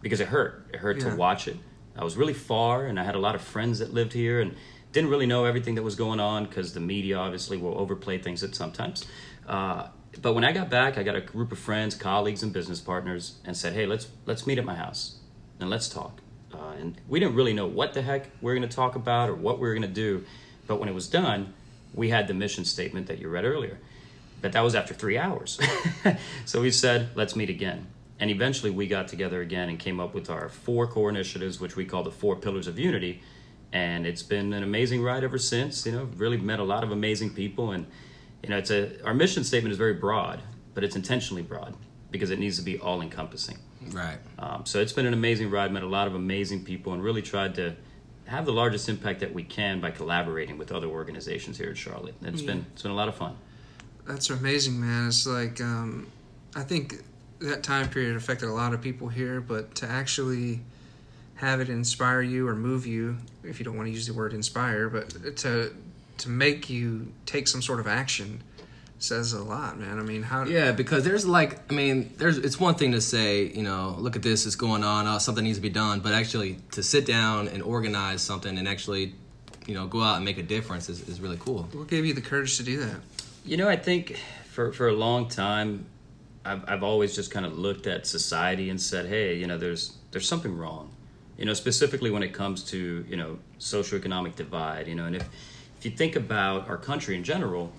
because 0.00 0.20
it 0.20 0.28
hurt. 0.28 0.66
It 0.72 0.80
hurt 0.80 0.98
Yeah. 0.98 1.10
to 1.10 1.16
watch 1.16 1.46
it. 1.46 1.56
I 1.96 2.04
was 2.04 2.16
really 2.16 2.34
far, 2.34 2.86
and 2.86 2.98
I 2.98 3.04
had 3.04 3.14
a 3.16 3.20
lot 3.20 3.34
of 3.34 3.42
friends 3.42 3.80
that 3.80 3.92
lived 3.92 4.14
here, 4.14 4.40
and 4.40 4.54
didn't 4.92 5.10
really 5.10 5.26
know 5.26 5.44
everything 5.44 5.74
that 5.74 5.82
was 5.82 5.94
going 5.94 6.20
on 6.20 6.46
because 6.46 6.72
the 6.72 6.80
media 6.80 7.18
obviously 7.18 7.56
will 7.56 7.76
overplay 7.78 8.16
things 8.18 8.42
at 8.42 8.54
sometimes. 8.54 9.04
Uh, 9.46 9.88
but 10.20 10.34
when 10.34 10.44
I 10.44 10.52
got 10.52 10.70
back, 10.70 10.98
I 10.98 11.02
got 11.02 11.16
a 11.16 11.20
group 11.20 11.52
of 11.52 11.58
friends, 11.58 11.94
colleagues, 11.94 12.42
and 12.42 12.52
business 12.52 12.80
partners, 12.80 13.36
and 13.44 13.56
said, 13.56 13.72
"Hey, 13.72 13.86
let's 13.86 14.08
let's 14.26 14.46
meet 14.46 14.58
at 14.58 14.64
my 14.64 14.74
house 14.74 15.16
and 15.60 15.70
let's 15.70 15.88
talk." 15.88 16.20
Uh, 16.52 16.74
and 16.78 17.00
we 17.08 17.18
didn't 17.20 17.34
really 17.34 17.52
know 17.52 17.66
what 17.66 17.94
the 17.94 18.02
heck 18.02 18.30
we 18.40 18.52
are 18.52 18.54
going 18.54 18.68
to 18.68 18.74
talk 18.74 18.94
about 18.94 19.28
or 19.28 19.34
what 19.34 19.58
we 19.58 19.66
were 19.66 19.74
going 19.74 19.82
to 19.82 19.88
do, 19.88 20.24
but 20.66 20.78
when 20.78 20.88
it 20.88 20.94
was 20.94 21.08
done, 21.08 21.52
we 21.94 22.10
had 22.10 22.28
the 22.28 22.34
mission 22.34 22.64
statement 22.64 23.06
that 23.06 23.18
you 23.18 23.28
read 23.28 23.44
earlier. 23.44 23.78
But 24.40 24.52
that 24.52 24.60
was 24.60 24.74
after 24.74 24.94
three 24.94 25.16
hours. 25.16 25.58
so 26.44 26.60
we 26.60 26.70
said, 26.70 27.08
let's 27.14 27.34
meet 27.34 27.48
again. 27.48 27.86
And 28.20 28.30
eventually 28.30 28.70
we 28.70 28.86
got 28.86 29.08
together 29.08 29.40
again 29.40 29.68
and 29.68 29.78
came 29.78 29.98
up 29.98 30.14
with 30.14 30.28
our 30.28 30.48
four 30.48 30.86
core 30.86 31.08
initiatives, 31.08 31.60
which 31.60 31.76
we 31.76 31.84
call 31.84 32.02
the 32.02 32.10
four 32.10 32.36
pillars 32.36 32.66
of 32.66 32.78
unity. 32.78 33.22
And 33.72 34.06
it's 34.06 34.22
been 34.22 34.52
an 34.52 34.62
amazing 34.62 35.02
ride 35.02 35.24
ever 35.24 35.38
since. 35.38 35.86
You 35.86 35.92
know, 35.92 36.08
really 36.16 36.36
met 36.36 36.60
a 36.60 36.64
lot 36.64 36.84
of 36.84 36.92
amazing 36.92 37.30
people. 37.30 37.72
And, 37.72 37.86
you 38.44 38.50
know, 38.50 38.58
it's 38.58 38.70
a, 38.70 39.02
our 39.04 39.14
mission 39.14 39.42
statement 39.42 39.72
is 39.72 39.78
very 39.78 39.94
broad, 39.94 40.42
but 40.74 40.84
it's 40.84 40.96
intentionally 40.96 41.42
broad 41.42 41.74
because 42.10 42.30
it 42.30 42.38
needs 42.38 42.58
to 42.58 42.62
be 42.62 42.78
all 42.78 43.00
encompassing. 43.00 43.56
Right. 43.90 44.18
Um, 44.38 44.66
so 44.66 44.80
it's 44.80 44.92
been 44.92 45.06
an 45.06 45.14
amazing 45.14 45.50
ride, 45.50 45.72
met 45.72 45.82
a 45.82 45.86
lot 45.86 46.06
of 46.06 46.14
amazing 46.14 46.62
people, 46.62 46.92
and 46.92 47.02
really 47.02 47.22
tried 47.22 47.54
to 47.54 47.74
have 48.26 48.44
the 48.44 48.52
largest 48.52 48.90
impact 48.90 49.20
that 49.20 49.32
we 49.32 49.44
can 49.44 49.80
by 49.80 49.90
collaborating 49.90 50.58
with 50.58 50.72
other 50.72 50.88
organizations 50.88 51.56
here 51.56 51.70
in 51.70 51.74
Charlotte. 51.74 52.14
And 52.20 52.34
it's 52.34 52.42
been 52.42 52.66
it's 52.74 52.82
been 52.82 52.90
a 52.90 52.94
lot 52.94 53.08
of 53.08 53.14
fun. 53.14 53.34
That's 54.06 54.28
amazing, 54.28 54.78
man. 54.78 55.08
It's 55.08 55.26
like 55.26 55.62
um, 55.62 56.06
I 56.54 56.64
think 56.64 57.02
that 57.40 57.62
time 57.62 57.88
period 57.88 58.14
affected 58.14 58.50
a 58.50 58.52
lot 58.52 58.74
of 58.74 58.82
people 58.82 59.08
here, 59.08 59.40
but 59.40 59.74
to 59.76 59.86
actually 59.86 60.60
have 61.36 61.60
it 61.60 61.70
inspire 61.70 62.20
you 62.20 62.46
or 62.46 62.54
move 62.54 62.86
you, 62.86 63.16
if 63.42 63.58
you 63.58 63.64
don't 63.64 63.76
want 63.76 63.86
to 63.86 63.92
use 63.92 64.06
the 64.06 64.14
word 64.14 64.34
inspire, 64.34 64.90
but 64.90 65.36
to 65.38 65.72
to 66.18 66.28
make 66.28 66.70
you 66.70 67.12
take 67.26 67.48
some 67.48 67.62
sort 67.62 67.80
of 67.80 67.86
action 67.86 68.42
says 69.04 69.32
a 69.32 69.42
lot, 69.42 69.78
man. 69.78 69.98
I 69.98 70.02
mean, 70.02 70.22
how? 70.22 70.44
Yeah, 70.44 70.72
because 70.72 71.04
there's 71.04 71.26
like, 71.26 71.70
I 71.70 71.74
mean, 71.74 72.12
there's. 72.16 72.38
It's 72.38 72.58
one 72.58 72.74
thing 72.74 72.92
to 72.92 73.00
say, 73.00 73.46
you 73.46 73.62
know, 73.62 73.96
look 73.98 74.16
at 74.16 74.22
this, 74.22 74.46
it's 74.46 74.56
going 74.56 74.82
on, 74.82 75.06
oh, 75.06 75.18
something 75.18 75.44
needs 75.44 75.58
to 75.58 75.62
be 75.62 75.68
done, 75.68 76.00
but 76.00 76.14
actually 76.14 76.58
to 76.72 76.82
sit 76.82 77.06
down 77.06 77.48
and 77.48 77.62
organize 77.62 78.22
something 78.22 78.56
and 78.56 78.66
actually, 78.66 79.14
you 79.66 79.74
know, 79.74 79.86
go 79.86 80.02
out 80.02 80.16
and 80.16 80.24
make 80.24 80.38
a 80.38 80.42
difference 80.42 80.88
is, 80.88 81.06
is 81.08 81.20
really 81.20 81.36
cool. 81.38 81.68
What 81.72 81.88
gave 81.88 82.06
you 82.06 82.14
the 82.14 82.22
courage 82.22 82.56
to 82.56 82.62
do 82.62 82.78
that? 82.78 82.96
You 83.44 83.56
know, 83.56 83.68
I 83.68 83.76
think 83.76 84.18
for 84.50 84.72
for 84.72 84.88
a 84.88 84.94
long 84.94 85.28
time, 85.28 85.86
I've 86.44 86.64
I've 86.68 86.82
always 86.82 87.14
just 87.14 87.30
kind 87.30 87.46
of 87.46 87.58
looked 87.58 87.86
at 87.86 88.06
society 88.06 88.70
and 88.70 88.80
said, 88.80 89.06
hey, 89.06 89.36
you 89.36 89.46
know, 89.46 89.58
there's 89.58 89.96
there's 90.10 90.28
something 90.28 90.56
wrong. 90.56 90.90
You 91.36 91.46
know, 91.46 91.54
specifically 91.54 92.10
when 92.10 92.22
it 92.22 92.32
comes 92.32 92.62
to 92.70 93.04
you 93.08 93.16
know 93.16 93.38
socioeconomic 93.58 94.36
divide. 94.36 94.88
You 94.88 94.94
know, 94.94 95.04
and 95.04 95.16
if 95.16 95.28
if 95.84 95.90
you 95.90 95.96
think 95.98 96.16
about 96.16 96.66
our 96.66 96.78
country 96.78 97.14
in 97.14 97.22
general, 97.22 97.70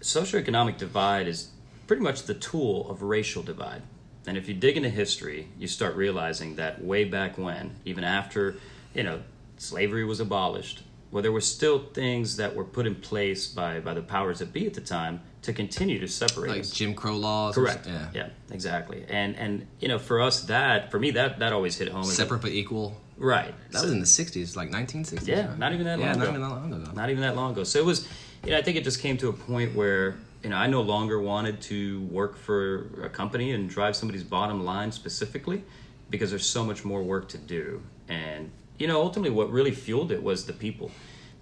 socioeconomic 0.00 0.78
divide 0.78 1.26
is 1.26 1.48
pretty 1.88 2.00
much 2.00 2.22
the 2.22 2.34
tool 2.34 2.88
of 2.88 3.02
racial 3.02 3.42
divide. 3.42 3.82
And 4.28 4.36
if 4.36 4.46
you 4.46 4.54
dig 4.54 4.76
into 4.76 4.88
history, 4.88 5.48
you 5.58 5.66
start 5.66 5.96
realizing 5.96 6.54
that 6.56 6.84
way 6.84 7.02
back 7.02 7.36
when, 7.36 7.74
even 7.84 8.04
after, 8.04 8.54
you 8.94 9.02
know, 9.02 9.22
slavery 9.56 10.04
was 10.04 10.20
abolished, 10.20 10.84
well, 11.10 11.20
there 11.20 11.32
were 11.32 11.40
still 11.40 11.86
things 11.92 12.36
that 12.36 12.54
were 12.54 12.64
put 12.64 12.86
in 12.86 12.94
place 12.94 13.48
by, 13.48 13.80
by 13.80 13.94
the 13.94 14.02
powers 14.02 14.38
that 14.38 14.52
be 14.52 14.68
at 14.68 14.74
the 14.74 14.80
time 14.80 15.20
to 15.42 15.52
continue 15.52 15.98
to 15.98 16.06
separate 16.06 16.50
Like 16.50 16.60
us. 16.60 16.70
Jim 16.70 16.94
Crow 16.94 17.16
laws. 17.16 17.56
Correct. 17.56 17.86
something. 17.86 18.10
Yeah. 18.14 18.28
exactly. 18.52 19.04
And 19.08 19.34
and 19.36 19.66
you 19.80 19.88
know, 19.88 19.98
for 19.98 20.20
us, 20.20 20.42
that 20.42 20.92
for 20.92 21.00
me, 21.00 21.12
that 21.12 21.38
that 21.38 21.52
always 21.52 21.78
hit 21.78 21.88
home. 21.88 22.04
Separate 22.04 22.42
but 22.42 22.50
equal. 22.50 23.00
Right? 23.18 23.54
That 23.72 23.82
was 23.82 23.90
in 23.92 24.00
the 24.00 24.06
60s, 24.06 24.56
like 24.56 24.70
1960s. 24.70 25.26
Yeah, 25.26 25.48
right? 25.48 25.58
not 25.58 25.72
even 25.72 25.84
that 25.86 25.98
long 25.98 26.08
Yeah, 26.08 26.12
ago. 26.14 26.20
not 26.24 26.28
even 26.30 26.40
that 26.42 26.48
long 26.48 26.72
ago. 26.72 26.90
not 26.94 27.10
even 27.10 27.22
that 27.22 27.36
long 27.36 27.52
ago. 27.52 27.64
So 27.64 27.78
it 27.78 27.84
was, 27.84 28.08
you 28.44 28.50
know, 28.52 28.58
I 28.58 28.62
think 28.62 28.76
it 28.76 28.84
just 28.84 29.00
came 29.00 29.16
to 29.18 29.28
a 29.28 29.32
point 29.32 29.74
where, 29.74 30.16
you 30.42 30.50
know, 30.50 30.56
I 30.56 30.66
no 30.66 30.82
longer 30.82 31.20
wanted 31.20 31.60
to 31.62 32.02
work 32.02 32.36
for 32.36 33.02
a 33.02 33.08
company 33.08 33.52
and 33.52 33.68
drive 33.68 33.96
somebody's 33.96 34.24
bottom 34.24 34.64
line 34.64 34.92
specifically 34.92 35.64
because 36.10 36.30
there's 36.30 36.46
so 36.46 36.64
much 36.64 36.84
more 36.84 37.02
work 37.02 37.28
to 37.30 37.38
do. 37.38 37.82
And, 38.08 38.50
you 38.78 38.86
know, 38.86 39.00
ultimately 39.02 39.30
what 39.30 39.50
really 39.50 39.72
fueled 39.72 40.12
it 40.12 40.22
was 40.22 40.46
the 40.46 40.52
people 40.52 40.90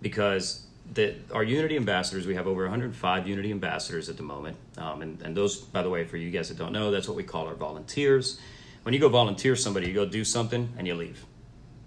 because 0.00 0.62
the, 0.94 1.14
our 1.32 1.42
Unity 1.42 1.76
ambassadors, 1.76 2.26
we 2.26 2.34
have 2.36 2.46
over 2.46 2.62
105 2.62 3.28
Unity 3.28 3.50
ambassadors 3.50 4.08
at 4.08 4.16
the 4.16 4.22
moment. 4.22 4.56
Um, 4.78 5.02
and, 5.02 5.20
and 5.22 5.36
those, 5.36 5.56
by 5.58 5.82
the 5.82 5.90
way, 5.90 6.04
for 6.04 6.16
you 6.16 6.30
guys 6.30 6.48
that 6.48 6.58
don't 6.58 6.72
know, 6.72 6.90
that's 6.90 7.08
what 7.08 7.16
we 7.16 7.22
call 7.24 7.46
our 7.46 7.54
volunteers. 7.54 8.40
When 8.82 8.94
you 8.94 9.00
go 9.00 9.08
volunteer 9.08 9.56
somebody, 9.56 9.88
you 9.88 9.94
go 9.94 10.06
do 10.06 10.24
something 10.24 10.72
and 10.78 10.86
you 10.86 10.94
leave 10.94 11.24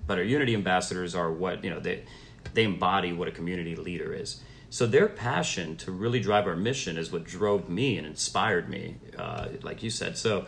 but 0.10 0.18
our 0.18 0.24
unity 0.24 0.56
ambassadors 0.56 1.14
are 1.14 1.32
what 1.32 1.64
you 1.64 1.70
know 1.70 1.80
they 1.80 2.04
they 2.56 2.64
embody 2.64 3.14
what 3.14 3.28
a 3.28 3.32
community 3.32 3.76
leader 3.76 4.12
is. 4.12 4.42
So 4.72 4.88
their 4.88 5.08
passion 5.08 5.78
to 5.78 5.92
really 5.92 6.20
drive 6.20 6.48
our 6.48 6.56
mission 6.56 6.98
is 6.98 7.12
what 7.12 7.26
drove 7.26 7.70
me 7.70 7.96
and 7.96 8.08
inspired 8.08 8.70
me 8.70 8.96
uh, 9.20 9.50
like 9.62 9.84
you 9.84 9.92
said. 9.92 10.18
So 10.18 10.48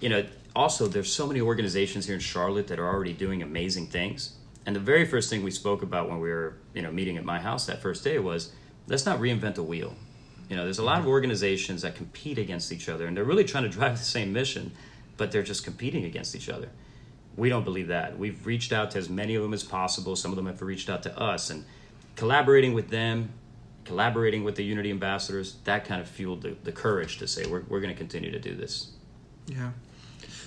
you 0.00 0.10
know 0.10 0.26
also 0.54 0.86
there's 0.88 1.10
so 1.10 1.26
many 1.26 1.40
organizations 1.40 2.04
here 2.04 2.16
in 2.16 2.20
charlotte 2.20 2.68
that 2.68 2.78
are 2.78 2.86
already 2.86 3.14
doing 3.14 3.42
amazing 3.42 3.86
things. 3.86 4.36
And 4.66 4.76
the 4.76 4.80
very 4.80 5.06
first 5.06 5.30
thing 5.30 5.42
we 5.42 5.52
spoke 5.52 5.82
about 5.82 6.10
when 6.10 6.20
we 6.20 6.28
were 6.28 6.58
you 6.74 6.82
know 6.82 6.92
meeting 6.92 7.16
at 7.16 7.24
my 7.24 7.40
house 7.40 7.64
that 7.64 7.80
first 7.80 8.04
day 8.04 8.18
was 8.18 8.52
let's 8.88 9.06
not 9.06 9.20
reinvent 9.20 9.54
the 9.54 9.62
wheel. 9.62 9.94
You 10.50 10.56
know 10.56 10.64
there's 10.64 10.80
a 10.80 10.84
lot 10.84 10.98
of 10.98 11.06
organizations 11.06 11.80
that 11.80 11.94
compete 11.94 12.36
against 12.36 12.70
each 12.72 12.90
other 12.90 13.06
and 13.06 13.16
they're 13.16 13.24
really 13.24 13.44
trying 13.44 13.64
to 13.64 13.70
drive 13.78 13.96
the 13.96 14.04
same 14.04 14.34
mission 14.34 14.72
but 15.16 15.32
they're 15.32 15.42
just 15.54 15.64
competing 15.64 16.04
against 16.04 16.36
each 16.36 16.50
other 16.50 16.68
we 17.38 17.48
don't 17.48 17.64
believe 17.64 17.88
that. 17.88 18.18
We've 18.18 18.44
reached 18.44 18.72
out 18.72 18.90
to 18.90 18.98
as 18.98 19.08
many 19.08 19.36
of 19.36 19.42
them 19.42 19.54
as 19.54 19.62
possible. 19.62 20.16
Some 20.16 20.32
of 20.32 20.36
them 20.36 20.46
have 20.46 20.60
reached 20.60 20.90
out 20.90 21.04
to 21.04 21.18
us, 21.18 21.50
and 21.50 21.64
collaborating 22.16 22.74
with 22.74 22.90
them, 22.90 23.30
collaborating 23.84 24.44
with 24.44 24.56
the 24.56 24.64
Unity 24.64 24.90
ambassadors, 24.90 25.56
that 25.64 25.84
kind 25.84 26.00
of 26.00 26.08
fueled 26.08 26.42
the, 26.42 26.56
the 26.64 26.72
courage 26.72 27.18
to 27.18 27.28
say 27.28 27.46
we're, 27.46 27.62
we're 27.68 27.80
going 27.80 27.94
to 27.94 27.98
continue 27.98 28.32
to 28.32 28.40
do 28.40 28.54
this. 28.54 28.90
Yeah. 29.46 29.70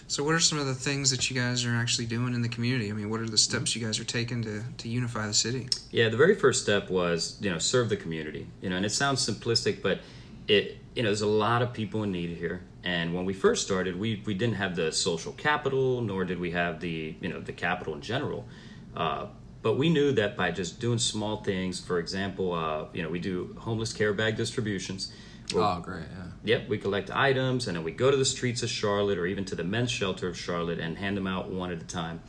So, 0.08 0.26
what 0.26 0.36
are 0.36 0.42
some 0.42 0.60
of 0.60 0.66
the 0.66 0.76
things 0.76 1.10
that 1.12 1.30
you 1.30 1.38
guys 1.38 1.66
are 1.66 1.74
actually 1.74 2.08
doing 2.08 2.34
in 2.34 2.42
the 2.42 2.50
community? 2.50 2.90
I 2.90 2.94
mean, 2.94 3.10
what 3.10 3.22
are 3.22 3.30
the 3.30 3.38
steps 3.38 3.74
you 3.74 3.84
guys 3.84 3.98
are 3.98 4.04
taking 4.04 4.42
to, 4.44 4.62
to 4.80 4.90
unify 4.90 5.26
the 5.26 5.34
city? 5.34 5.70
Yeah, 5.90 6.10
the 6.10 6.18
very 6.18 6.36
first 6.36 6.62
step 6.62 6.90
was 6.90 7.38
you 7.40 7.50
know 7.50 7.58
serve 7.58 7.88
the 7.88 7.96
community. 7.96 8.48
You 8.62 8.70
know, 8.70 8.76
and 8.76 8.86
it 8.86 8.92
sounds 8.92 9.26
simplistic, 9.26 9.82
but 9.82 10.02
it 10.50 10.80
you 10.96 11.04
know 11.04 11.08
there's 11.08 11.22
a 11.22 11.28
lot 11.28 11.62
of 11.62 11.72
people 11.72 12.04
in 12.04 12.12
need 12.12 12.36
here. 12.36 12.62
And 12.84 13.14
when 13.14 13.26
we 13.26 13.34
first 13.34 13.64
started, 13.66 14.00
we 14.00 14.24
we 14.26 14.34
didn't 14.34 14.56
have 14.56 14.76
the 14.76 14.92
social 14.92 15.34
capital, 15.34 16.02
nor 16.02 16.26
did 16.26 16.40
we 16.40 16.52
have 16.52 16.80
the 16.80 17.16
you 17.22 17.30
know 17.30 17.40
the 17.40 17.54
capital 17.54 17.94
in 17.94 18.02
general. 18.02 18.46
Uh, 18.96 19.28
but 19.62 19.78
we 19.78 19.90
knew 19.90 20.12
that 20.14 20.36
by 20.36 20.52
just 20.52 20.80
doing 20.80 20.98
small 20.98 21.44
things, 21.44 21.80
for 21.80 22.00
example, 22.00 22.54
uh, 22.54 22.86
you 22.94 23.04
know, 23.04 23.10
we 23.10 23.20
do 23.20 23.56
homeless 23.60 23.94
care 23.94 24.14
bag 24.14 24.36
distributions. 24.36 25.12
Oh, 25.54 25.80
great. 25.80 26.06
Yeah. 26.12 26.58
Yep, 26.58 26.70
we 26.70 26.78
collect 26.78 27.12
items 27.12 27.68
and 27.68 27.78
then 27.78 27.84
we 27.84 27.92
go 27.92 28.10
to 28.10 28.18
the 28.18 28.26
streets 28.26 28.64
of 28.64 28.70
Charlotte 28.70 29.18
or 29.18 29.26
even 29.26 29.46
to 29.46 29.56
the 29.56 29.64
men's 29.64 29.92
shelter 29.92 30.28
of 30.28 30.38
Charlotte 30.38 30.80
and 30.80 30.98
hand 30.98 31.18
them 31.18 31.28
out 31.28 31.50
one 31.50 31.72
at 31.72 31.82
a 31.82 31.86
time. 31.86 32.22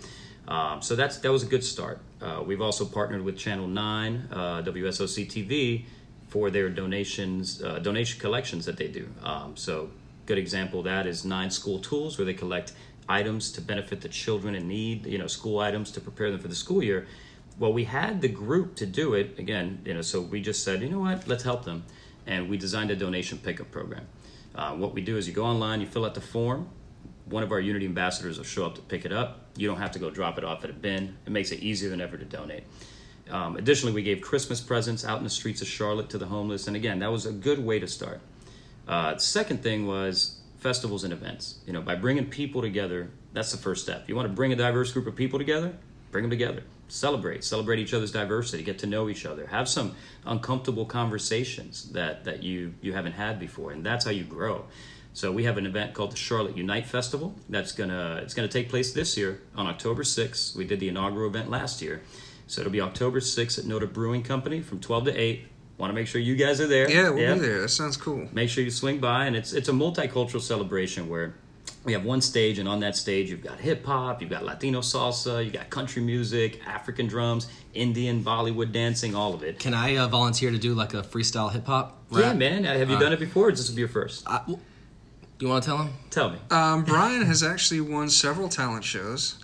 Um, 0.49 0.83
so 0.83 0.97
that's 0.97 1.19
that 1.19 1.31
was 1.31 1.45
a 1.45 1.47
good 1.47 1.65
start. 1.65 2.01
Uh, 2.21 2.43
we've 2.45 2.61
also 2.61 2.85
partnered 2.85 3.23
with 3.23 3.39
Channel 3.39 3.69
Nine, 3.69 4.29
uh, 4.33 4.63
WSOC 4.63 5.31
TV, 5.31 5.85
for 6.29 6.51
their 6.51 6.69
donations, 6.69 7.63
uh, 7.63 7.79
donation 7.79 8.21
collections 8.21 8.67
that 8.67 8.77
they 8.77 8.89
do. 8.89 9.09
Um, 9.23 9.57
so 9.57 9.91
good 10.27 10.39
example 10.39 10.81
of 10.81 10.85
that 10.87 11.07
is 11.07 11.25
Nine 11.25 11.51
School 11.51 11.79
Tools, 11.79 12.19
where 12.19 12.25
they 12.25 12.35
collect 12.35 12.73
items 13.09 13.51
to 13.53 13.61
benefit 13.61 14.01
the 14.01 14.09
children 14.09 14.55
in 14.55 14.69
need, 14.69 15.07
you 15.07 15.19
know, 15.19 15.27
school 15.27 15.59
items 15.59 15.91
to 15.93 16.01
prepare 16.01 16.31
them 16.31 16.41
for 16.41 16.49
the 16.49 16.55
school 16.55 16.83
year. 16.83 17.07
Well, 17.59 17.73
we 17.73 17.85
had 17.85 18.21
the 18.21 18.29
group 18.29 18.77
to 18.77 18.87
do 18.87 19.15
it 19.15 19.39
again, 19.39 19.83
you 19.85 19.95
know, 19.95 20.03
so 20.03 20.21
we 20.21 20.41
just 20.41 20.65
said, 20.65 20.81
you 20.83 20.89
know 20.89 21.01
what, 21.01 21.29
let's 21.29 21.43
help 21.43 21.65
them. 21.65 21.85
And 22.27 22.49
we 22.49 22.57
designed 22.57 22.91
a 22.91 22.97
donation 22.97 23.39
pickup 23.39 23.71
program. 23.71 24.07
Uh, 24.55 24.73
what 24.73 24.95
we 24.95 25.01
do 25.01 25.17
is 25.17 25.27
you 25.27 25.35
go 25.35 25.45
online, 25.45 25.81
you 25.81 25.87
fill 25.87 26.05
out 26.05 26.15
the 26.15 26.21
form, 26.21 26.69
one 27.27 27.43
of 27.43 27.53
our 27.53 27.61
Unity 27.61 27.87
ambassadors 27.87 28.39
will 28.39 28.45
show 28.45 28.67
up 28.67 28.75
to 28.75 28.81
pick 28.83 29.05
it 29.05 29.13
up. 29.13 29.47
You 29.57 29.69
don't 29.69 29.79
have 29.79 29.93
to 29.93 29.99
go 29.99 30.11
drop 30.11 30.39
it 30.39 30.45
off 30.45 30.65
at 30.65 30.71
a 30.71 30.73
bin. 30.73 31.17
It 31.27 31.31
makes 31.31 31.53
it 31.53 31.61
easier 31.61 31.89
than 31.89 32.01
ever 32.01 32.17
to 32.17 32.25
donate. 32.25 32.65
Um, 33.31 33.57
additionally, 33.57 33.95
we 33.95 34.03
gave 34.03 34.21
Christmas 34.21 34.61
presents 34.61 35.05
out 35.05 35.19
in 35.19 35.25
the 35.25 35.31
streets 35.31 35.63
of 35.63 35.69
Charlotte 35.69 36.11
to 36.11 36.19
the 36.19 36.27
homeless, 36.27 36.67
and 36.67 36.77
again, 36.77 36.99
that 36.99 37.11
was 37.11 37.25
a 37.25 37.33
good 37.33 37.65
way 37.65 37.79
to 37.79 37.87
start. 37.87 38.21
Uh, 38.87 39.17
second 39.17 39.63
thing 39.63 39.87
was 39.87 40.41
festivals 40.59 41.05
and 41.05 41.13
events. 41.13 41.59
You 41.67 41.73
know, 41.73 41.83
by 41.83 41.95
bringing 41.97 42.27
people 42.27 42.63
together, 42.63 43.11
that's 43.33 43.51
the 43.51 43.59
first 43.59 43.83
step. 43.83 44.09
You 44.09 44.17
want 44.17 44.29
to 44.29 44.35
bring 44.35 44.53
a 44.53 44.57
diverse 44.57 44.93
group 44.93 45.07
of 45.07 45.17
people 45.17 45.39
together, 45.39 45.75
bring 46.11 46.23
them 46.23 46.31
together. 46.31 46.63
Celebrate, 46.89 47.43
celebrate 47.43 47.79
each 47.79 47.95
other's 47.95 48.13
diversity, 48.13 48.63
get 48.63 48.79
to 48.81 48.87
know 48.87 49.09
each 49.09 49.25
other, 49.25 49.47
have 49.47 49.67
some 49.67 49.95
uncomfortable 50.27 50.85
conversations 50.85 51.91
that 51.93 52.25
that 52.25 52.43
you 52.43 52.75
you 52.83 52.93
haven't 52.93 53.13
had 53.13 53.41
before, 53.41 53.73
and 53.73 53.85
that's 53.85 54.05
how 54.05 54.11
you 54.11 54.25
grow. 54.25 54.67
So 55.15 55.33
we 55.33 55.45
have 55.45 55.59
an 55.59 55.67
event 55.67 55.95
called 55.95 56.13
the 56.13 56.17
Charlotte 56.17 56.57
Unite 56.57 56.87
Festival. 56.87 57.35
That's 57.49 57.73
gonna 57.73 58.21
it's 58.23 58.35
gonna 58.35 58.49
take 58.49 58.69
place 58.69 58.93
this 58.93 59.17
year 59.17 59.41
on 59.57 59.67
October 59.67 60.03
6th. 60.03 60.55
We 60.55 60.65
did 60.65 60.81
the 60.81 60.89
inaugural 60.89 61.29
event 61.29 61.51
last 61.51 61.81
year, 61.81 62.03
so 62.47 62.61
it'll 62.61 62.73
be 62.73 62.81
October 62.81 63.21
6th 63.21 63.59
at 63.59 63.65
NoDa 63.65 63.91
Brewing 63.91 64.23
Company 64.23 64.61
from 64.61 64.79
12 64.79 65.07
to 65.07 65.17
8. 65.17 65.47
Want 65.83 65.91
to 65.91 65.95
make 65.97 66.07
sure 66.07 66.21
you 66.21 66.37
guys 66.37 66.61
are 66.61 66.69
there. 66.69 66.89
Yeah, 66.89 67.11
we'll 67.11 67.35
be 67.35 67.41
there. 67.41 67.63
That 67.63 67.71
sounds 67.71 67.97
cool. 67.97 68.29
Make 68.31 68.49
sure 68.49 68.63
you 68.63 68.71
swing 68.71 69.01
by, 69.01 69.27
and 69.27 69.35
it's 69.35 69.53
it's 69.53 69.69
a 69.69 69.73
multicultural 69.73 70.41
celebration 70.41 71.09
where 71.09 71.35
we 71.83 71.93
have 71.93 72.05
one 72.05 72.21
stage, 72.21 72.61
and 72.61 72.69
on 72.69 72.79
that 72.79 72.95
stage 72.95 73.29
you've 73.31 73.43
got 73.43 73.59
hip 73.59 73.85
hop, 73.85 74.21
you've 74.21 74.31
got 74.31 74.45
Latino 74.45 74.79
salsa, 74.79 75.45
you 75.45 75.51
got 75.51 75.71
country 75.71 76.01
music, 76.01 76.61
African 76.69 77.09
drums, 77.09 77.49
Indian 77.75 78.23
Bollywood 78.23 78.71
dancing, 78.71 79.17
all 79.17 79.35
of 79.35 79.43
it. 79.43 79.59
Can 79.59 79.75
I 79.75 79.97
uh, 79.97 80.07
volunteer 80.07 80.53
to 80.53 80.59
do 80.59 80.73
like 80.73 80.95
a 80.95 81.03
freestyle 81.03 81.51
hip 81.51 81.67
hop? 81.67 82.01
Yeah, 82.13 82.33
man. 82.33 82.63
Have 82.63 82.89
you 82.89 83.01
done 83.01 83.13
it 83.13 83.19
before? 83.19 83.49
Or 83.49 83.51
this 83.51 83.69
will 83.69 83.75
be 83.75 83.81
your 83.81 83.89
first? 83.89 84.23
I, 84.29 84.39
w- 84.39 84.61
you 85.41 85.49
want 85.49 85.65
to 85.65 85.69
tell 85.69 85.79
him? 85.79 85.93
Tell 86.11 86.31
me. 86.31 86.39
Um, 86.53 86.85
Brian 86.85 87.23
has 87.23 87.43
actually 87.43 87.81
won 87.81 88.09
several 88.09 88.49
talent 88.49 88.85
shows. 88.85 89.42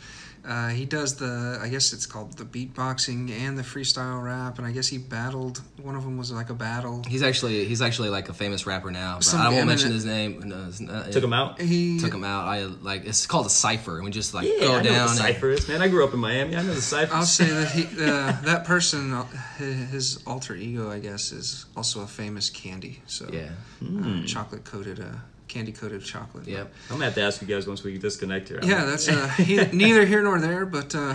Uh, 0.49 0.69
he 0.69 0.87
does 0.87 1.15
the, 1.17 1.59
I 1.61 1.69
guess 1.69 1.93
it's 1.93 2.07
called 2.07 2.33
the 2.39 2.45
beatboxing 2.45 3.31
and 3.31 3.59
the 3.59 3.63
freestyle 3.63 4.23
rap, 4.25 4.57
and 4.57 4.67
I 4.67 4.73
guess 4.73 4.87
he 4.89 4.97
battled. 4.97 5.61
One 5.83 5.95
of 5.95 6.05
them 6.05 6.17
was 6.17 6.33
like 6.33 6.49
a 6.49 6.55
battle. 6.55 7.03
He's 7.07 7.23
actually 7.23 7.67
he's 7.67 7.83
actually 7.83 8.09
like 8.09 8.31
a 8.31 8.33
famous 8.33 8.67
rapper 8.67 8.91
now. 8.91 9.17
But 9.17 9.25
Some 9.25 9.41
I 9.43 9.51
won't 9.51 9.67
mention 9.67 9.89
eminent- 9.93 9.95
his 9.95 10.05
name. 10.07 10.49
No, 10.49 10.65
it's 10.67 10.81
not- 10.81 11.13
Took 11.13 11.23
him 11.23 11.35
out. 11.35 11.61
He 11.61 12.01
Took 12.01 12.15
him 12.15 12.25
out. 12.25 12.47
I 12.49 12.63
like 12.65 13.05
it's 13.05 13.27
called 13.27 13.45
a 13.45 13.51
cipher, 13.51 13.97
and 13.97 14.07
we 14.07 14.11
just 14.11 14.33
like 14.33 14.47
Yeah, 14.49 14.61
go 14.61 14.73
I 14.79 14.83
know 14.83 14.83
down. 14.85 14.93
what 14.93 14.95
the 14.95 15.01
and- 15.11 15.19
cipher 15.35 15.51
is, 15.51 15.69
man. 15.69 15.83
I 15.83 15.89
grew 15.89 16.03
up 16.03 16.15
in 16.15 16.19
Miami. 16.21 16.57
I 16.57 16.63
know 16.63 16.73
the 16.75 16.81
cipher. 16.81 17.15
I'll 17.15 17.25
say 17.27 17.45
that 17.51 17.71
he, 17.73 17.83
uh, 18.03 18.33
that 18.45 18.65
person, 18.65 19.13
uh, 19.13 19.25
his 19.59 20.23
alter 20.27 20.55
ego, 20.55 20.91
I 20.91 20.99
guess, 20.99 21.31
is 21.31 21.67
also 21.77 22.01
a 22.01 22.07
famous 22.07 22.49
candy. 22.49 23.03
So 23.07 23.29
Yeah. 23.31 23.51
uh, 23.85 24.25
chocolate 24.25 24.65
coated, 24.65 24.99
uh, 25.01 25.05
candy 25.49 25.73
coated 25.73 26.05
chocolate. 26.05 26.47
Yep. 26.47 26.73
I'm 26.91 26.97
gonna 26.97 27.07
have 27.07 27.15
to 27.15 27.23
ask 27.23 27.41
you 27.41 27.49
guys 27.49 27.67
once 27.67 27.83
we 27.83 27.99
disconnect 27.99 28.49
here. 28.49 28.61
Yeah, 28.63 28.85
that's 28.85 29.09
uh, 29.09 29.29
he, 29.29 29.57
neither 29.73 30.05
here 30.05 30.23
nor 30.23 30.39
there. 30.39 30.67
But 30.67 30.95
uh, 30.95 31.15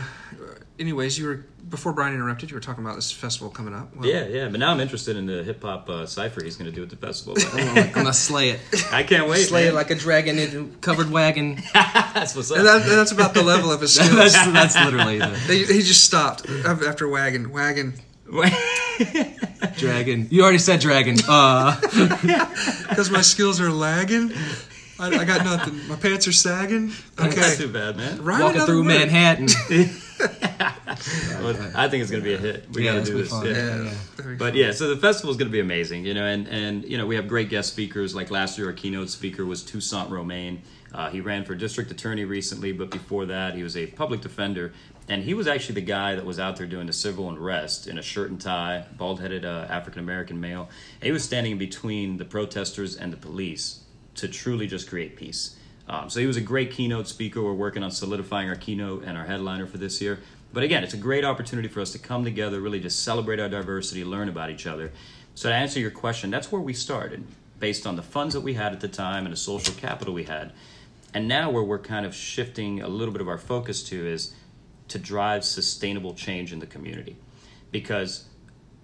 anyways, 0.80 1.18
you 1.18 1.28
were 1.28 1.46
before 1.70 1.94
Brian 1.94 2.14
interrupted. 2.14 2.52
You 2.52 2.56
were 2.56 2.62
talking 2.62 2.84
about 2.84 2.96
this 2.96 3.12
festival 3.12 3.50
coming 3.50 3.74
up. 3.74 3.96
Well, 3.96 4.08
Yeah, 4.08 4.28
yeah, 4.28 4.50
but 4.50 4.60
now 4.60 4.72
I'm 4.72 4.80
interested 4.80 5.16
in 5.16 5.26
the 5.26 5.44
hip 5.44 5.62
hop 5.62 5.90
uh, 5.90 6.06
cipher 6.06 6.44
he's 6.44 6.58
going 6.58 6.70
to 6.70 6.76
do 6.76 6.84
at 6.84 6.90
the 6.90 6.96
festival. 6.96 7.36
I'm 7.54 7.92
gonna 7.92 8.14
slay 8.14 8.50
it. 8.50 8.60
I 8.92 9.04
can't 9.04 9.28
wait. 9.28 9.46
slay 9.46 9.68
it 9.68 9.74
like 9.74 9.92
a 9.92 9.96
dragon 9.96 10.38
in 10.40 10.74
a 10.76 10.78
covered 10.82 11.10
wagon. 11.10 11.62
That's 11.74 12.36
what's 12.36 12.52
up. 12.52 12.58
And 12.58 12.68
that, 12.68 12.86
that's 12.86 13.12
about 13.12 13.34
the 13.34 13.44
level 13.44 13.72
of 13.72 13.82
his 13.82 13.96
skills. 14.00 14.34
that's 14.34 14.52
that's 14.52 14.76
literally 14.76 15.20
the 15.20 15.36
he, 15.48 15.66
he 15.66 15.82
just 15.82 16.04
stopped 16.04 16.48
after 16.50 17.08
wagon, 17.08 17.52
wagon, 17.52 17.94
dragon. 19.78 20.28
You 20.30 20.44
already 20.44 20.58
said 20.60 20.80
dragon. 20.80 21.18
Uh, 21.28 21.80
because 22.90 23.10
my 23.10 23.22
skills 23.22 23.60
are 23.62 23.72
lagging. 23.72 24.32
I, 25.00 25.08
I 25.08 25.26
got 25.26 25.44
nothing. 25.44 25.88
My 25.88 25.96
pants 25.96 26.28
are 26.28 26.32
sagging. 26.32 26.92
Not 27.18 27.32
Okay, 27.32 27.56
too 27.56 27.68
bad, 27.72 27.98
man. 27.98 28.24
Rhyme 28.24 28.42
walking 28.42 28.62
through 28.62 28.84
word. 28.86 29.10
Manhattan. 29.10 29.48
Well, 30.20 31.72
I 31.76 31.90
think 31.90 32.02
it's 32.04 32.12
going 32.12 32.24
to 32.24 32.30
be 32.30 32.34
a 32.36 32.38
hit. 32.38 32.66
We 32.72 32.86
Yeah, 32.86 32.94
gotta 33.00 33.06
do 33.06 33.18
this. 33.18 33.24
be 33.24 33.30
fun. 33.30 33.46
Yeah. 33.48 33.84
Yeah, 33.84 33.94
very 34.18 34.36
But 34.36 34.56
yeah, 34.56 34.72
so 34.72 34.94
the 34.94 35.02
festival 35.02 35.32
is 35.32 35.38
going 35.38 35.48
to 35.50 35.52
be 35.52 35.60
amazing, 35.60 36.06
you 36.06 36.14
know, 36.14 36.26
and 36.26 36.48
and 36.48 36.84
you 36.86 36.98
know 36.98 37.06
we 37.08 37.16
have 37.16 37.28
great 37.28 37.50
guest 37.50 37.72
speakers. 37.74 38.14
Like 38.16 38.30
last 38.32 38.58
year, 38.58 38.68
our 38.68 38.74
keynote 38.74 39.10
speaker 39.10 39.46
was 39.46 39.64
Toussaint 39.64 40.10
Romain. 40.10 40.62
Uh, 40.94 41.10
he 41.10 41.22
ran 41.22 41.44
for 41.44 41.56
district 41.56 41.90
attorney 41.90 42.24
recently, 42.24 42.72
but 42.72 42.92
before 42.92 43.26
that, 43.26 43.56
he 43.56 43.64
was 43.64 43.76
a 43.76 43.88
public 43.88 44.22
defender, 44.22 44.74
and 45.10 45.24
he 45.24 45.34
was 45.34 45.48
actually 45.48 45.76
the 45.76 45.82
guy 45.82 46.16
that 46.16 46.26
was 46.26 46.40
out 46.40 46.56
there 46.56 46.68
doing 46.68 46.88
the 46.88 46.94
civil 46.94 47.30
unrest 47.30 47.88
in 47.88 47.98
a 47.98 48.02
shirt 48.02 48.30
and 48.30 48.40
tie, 48.40 48.86
bald-headed 48.98 49.44
uh, 49.44 49.68
African 49.70 50.00
American 50.00 50.40
male. 50.40 50.70
And 50.96 51.04
he 51.04 51.12
was 51.12 51.24
standing 51.24 51.58
between 51.58 52.18
the 52.18 52.26
protesters 52.26 52.96
and 52.96 53.12
the 53.12 53.18
police 53.18 53.84
to 54.16 54.28
truly 54.28 54.68
just 54.68 54.90
create 54.90 55.16
peace. 55.18 55.58
Um, 55.90 56.10
so 56.10 56.22
he 56.22 56.26
was 56.26 56.38
a 56.38 56.42
great 56.42 56.72
keynote 56.72 57.08
speaker. 57.08 57.44
We're 57.44 57.54
working 57.54 57.84
on 57.84 57.92
solidifying 57.92 58.48
our 58.48 58.56
keynote 58.56 59.04
and 59.04 59.18
our 59.18 59.26
headliner 59.26 59.68
for 59.68 59.78
this 59.78 60.02
year. 60.02 60.20
But 60.54 60.64
again, 60.64 60.84
it's 60.84 60.94
a 60.94 60.98
great 60.98 61.26
opportunity 61.26 61.68
for 61.68 61.82
us 61.82 61.92
to 61.92 62.00
come 62.00 62.24
together, 62.24 62.62
really 62.62 62.80
just 62.80 63.04
celebrate 63.04 63.40
our 63.40 63.50
diversity, 63.50 64.06
learn 64.06 64.30
about 64.30 64.50
each 64.52 64.68
other. 64.68 64.92
So 65.36 65.50
to 65.50 65.56
answer 65.56 65.80
your 65.80 65.92
question, 65.92 66.30
that's 66.30 66.52
where 66.52 66.62
we 66.62 66.74
started, 66.74 67.26
based 67.60 67.88
on 67.88 67.96
the 67.96 68.04
funds 68.04 68.36
that 68.36 68.42
we 68.42 68.54
had 68.54 68.72
at 68.72 68.80
the 68.80 68.88
time 68.88 69.26
and 69.26 69.34
the 69.34 69.38
social 69.38 69.74
capital 69.74 70.14
we 70.14 70.26
had. 70.26 70.54
And 71.14 71.28
now 71.28 71.50
where 71.50 71.64
we're 71.64 71.80
kind 71.80 72.06
of 72.06 72.16
shifting 72.16 72.82
a 72.82 72.88
little 72.88 73.12
bit 73.12 73.22
of 73.22 73.28
our 73.28 73.38
focus 73.38 73.84
to 73.90 74.08
is 74.08 74.34
to 74.94 75.00
drive 75.00 75.44
sustainable 75.44 76.14
change 76.14 76.54
in 76.54 76.60
the 76.60 76.68
community. 76.68 77.18
Because 77.72 78.26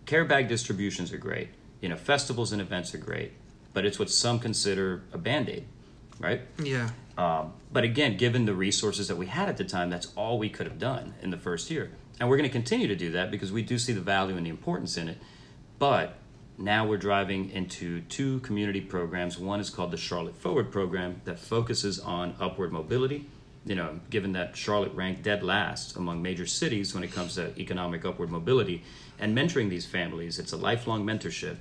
care 0.06 0.26
bag 0.26 0.48
distributions 0.48 1.14
are 1.14 1.18
great. 1.18 1.50
You 1.82 1.90
know, 1.90 1.96
festivals 1.96 2.52
and 2.52 2.62
events 2.62 2.94
are 2.96 2.98
great, 2.98 3.32
but 3.74 3.86
it's 3.86 4.00
what 4.00 4.10
some 4.10 4.40
consider 4.40 5.04
a 5.14 5.18
band-aid, 5.18 5.66
right? 6.20 6.42
yeah. 6.62 6.90
Um, 7.18 7.54
but 7.72 7.84
again, 7.84 8.18
given 8.18 8.46
the 8.46 8.54
resources 8.54 9.08
that 9.10 9.18
we 9.18 9.28
had 9.28 9.50
at 9.50 9.58
the 9.58 9.66
time, 9.66 9.90
that's 9.90 10.08
all 10.16 10.40
we 10.40 10.50
could 10.50 10.66
have 10.66 10.80
done 10.80 11.14
in 11.22 11.30
the 11.30 11.38
first 11.38 11.70
year. 11.70 11.92
And 12.20 12.30
we're 12.30 12.38
going 12.38 12.50
to 12.50 12.54
continue 12.54 12.88
to 12.88 12.96
do 12.96 13.12
that 13.12 13.30
because 13.30 13.52
we 13.52 13.62
do 13.62 13.78
see 13.78 13.94
the 13.94 14.02
value 14.02 14.36
and 14.36 14.46
the 14.46 14.50
importance 14.50 14.98
in 14.98 15.10
it. 15.10 15.18
But 15.78 16.16
now 16.58 16.88
we're 16.88 16.98
driving 16.98 17.52
into 17.52 18.02
two 18.02 18.40
community 18.40 18.82
programs. 18.82 19.38
One 19.38 19.60
is 19.60 19.70
called 19.70 19.92
the 19.92 19.98
Charlotte 19.98 20.38
Forward 20.38 20.72
program 20.72 21.22
that 21.26 21.40
focuses 21.40 22.00
on 22.00 22.36
upward 22.40 22.72
mobility. 22.72 23.28
You 23.66 23.76
know, 23.76 24.00
given 24.10 24.32
that 24.34 24.56
Charlotte 24.56 24.94
ranked 24.94 25.24
dead 25.24 25.44
last 25.44 25.96
among 25.96 26.22
major 26.22 26.46
cities 26.46 26.94
when 26.94 27.04
it 27.04 27.12
comes 27.12 27.36
to 27.36 27.58
economic 27.60 28.06
upward 28.06 28.30
mobility 28.30 28.84
and 29.20 29.38
mentoring 29.38 29.70
these 29.70 29.86
families, 29.86 30.40
it's 30.40 30.54
a 30.54 30.58
lifelong 30.58 31.06
mentorship, 31.06 31.58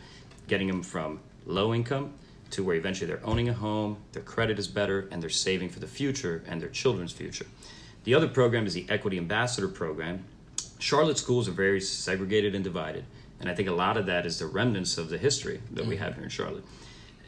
getting 0.47 0.69
them 0.69 0.83
from 0.83 1.21
low 1.45 1.75
income 1.75 2.15
to 2.51 2.63
where 2.63 2.77
eventually 2.77 3.07
they're 3.07 3.25
owning 3.27 3.49
a 3.49 3.53
home, 3.53 3.99
their 4.13 4.23
credit 4.23 4.59
is 4.59 4.69
better, 4.69 5.09
and 5.11 5.23
they're 5.23 5.31
saving 5.31 5.69
for 5.69 5.81
the 5.81 5.87
future 5.87 6.43
and 6.47 6.61
their 6.61 6.69
children's 6.69 7.13
future. 7.13 7.47
The 8.05 8.15
other 8.15 8.29
program 8.29 8.67
is 8.67 8.75
the 8.75 8.87
Equity 8.89 9.19
Ambassador 9.19 9.69
Program. 9.69 10.25
Charlotte 10.79 11.19
schools 11.19 11.49
are 11.49 11.53
very 11.53 11.81
segregated 11.81 12.55
and 12.55 12.65
divided, 12.65 13.05
and 13.41 13.51
I 13.51 13.55
think 13.55 13.69
a 13.69 13.73
lot 13.73 13.97
of 13.97 14.07
that 14.07 14.25
is 14.25 14.39
the 14.39 14.47
remnants 14.47 14.97
of 14.97 15.11
the 15.11 15.19
history 15.19 15.61
that 15.73 15.87
we 15.87 15.97
mm. 15.97 15.99
have 15.99 16.15
here 16.15 16.25
in 16.25 16.31
Charlotte. 16.31 16.65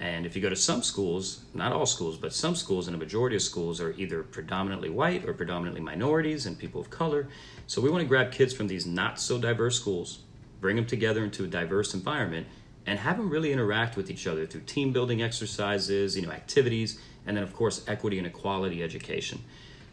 And 0.00 0.24
if 0.24 0.34
you 0.34 0.40
go 0.40 0.48
to 0.48 0.56
some 0.56 0.82
schools, 0.82 1.44
not 1.52 1.72
all 1.72 1.84
schools, 1.84 2.16
but 2.16 2.32
some 2.32 2.54
schools 2.54 2.88
and 2.88 2.96
a 2.96 2.98
majority 2.98 3.36
of 3.36 3.42
schools 3.42 3.82
are 3.82 3.92
either 3.98 4.22
predominantly 4.22 4.88
white 4.88 5.28
or 5.28 5.34
predominantly 5.34 5.82
minorities 5.82 6.46
and 6.46 6.58
people 6.58 6.80
of 6.80 6.88
color. 6.88 7.28
So 7.66 7.82
we 7.82 7.90
want 7.90 8.00
to 8.00 8.08
grab 8.08 8.32
kids 8.32 8.54
from 8.54 8.66
these 8.66 8.86
not 8.86 9.20
so 9.20 9.38
diverse 9.38 9.78
schools, 9.78 10.20
bring 10.58 10.76
them 10.76 10.86
together 10.86 11.22
into 11.22 11.44
a 11.44 11.46
diverse 11.46 11.92
environment, 11.92 12.46
and 12.86 12.98
have 12.98 13.18
them 13.18 13.28
really 13.28 13.52
interact 13.52 13.94
with 13.94 14.10
each 14.10 14.26
other 14.26 14.46
through 14.46 14.62
team 14.62 14.90
building 14.90 15.22
exercises, 15.22 16.16
you 16.16 16.22
know, 16.22 16.32
activities, 16.32 16.98
and 17.26 17.36
then 17.36 17.44
of 17.44 17.52
course 17.54 17.84
equity 17.86 18.16
and 18.16 18.26
equality 18.26 18.82
education. 18.82 19.44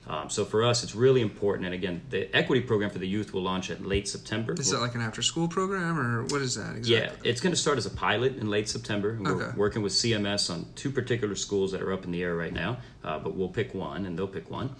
Um, 0.09 0.29
so 0.29 0.45
for 0.45 0.63
us, 0.63 0.83
it's 0.83 0.95
really 0.95 1.21
important. 1.21 1.65
And 1.65 1.73
again, 1.75 2.01
the 2.09 2.33
equity 2.35 2.61
program 2.61 2.89
for 2.89 2.99
the 2.99 3.07
youth 3.07 3.33
will 3.33 3.41
launch 3.41 3.69
at 3.69 3.85
late 3.85 4.07
September. 4.07 4.53
Is 4.57 4.71
that 4.71 4.79
like 4.79 4.95
an 4.95 5.01
after 5.01 5.21
school 5.21 5.47
program 5.49 5.99
or 5.99 6.23
what 6.27 6.41
is 6.41 6.55
that 6.55 6.77
exactly? 6.77 6.95
Yeah, 6.95 7.11
it's 7.29 7.41
going 7.41 7.51
to 7.53 7.59
start 7.59 7.77
as 7.77 7.85
a 7.85 7.89
pilot 7.89 8.37
in 8.37 8.49
late 8.49 8.69
September. 8.69 9.17
We're 9.21 9.43
Okay. 9.43 9.57
working 9.57 9.81
with 9.81 9.91
CMS 9.91 10.49
on 10.49 10.65
two 10.75 10.91
particular 10.91 11.35
schools 11.35 11.71
that 11.73 11.81
are 11.81 11.91
up 11.91 12.05
in 12.05 12.11
the 12.11 12.23
air 12.23 12.35
right 12.35 12.53
now, 12.53 12.77
uh, 13.03 13.19
but 13.19 13.35
we'll 13.35 13.49
pick 13.49 13.73
one 13.73 14.05
and 14.05 14.17
they'll 14.17 14.27
pick 14.27 14.49
one. 14.49 14.75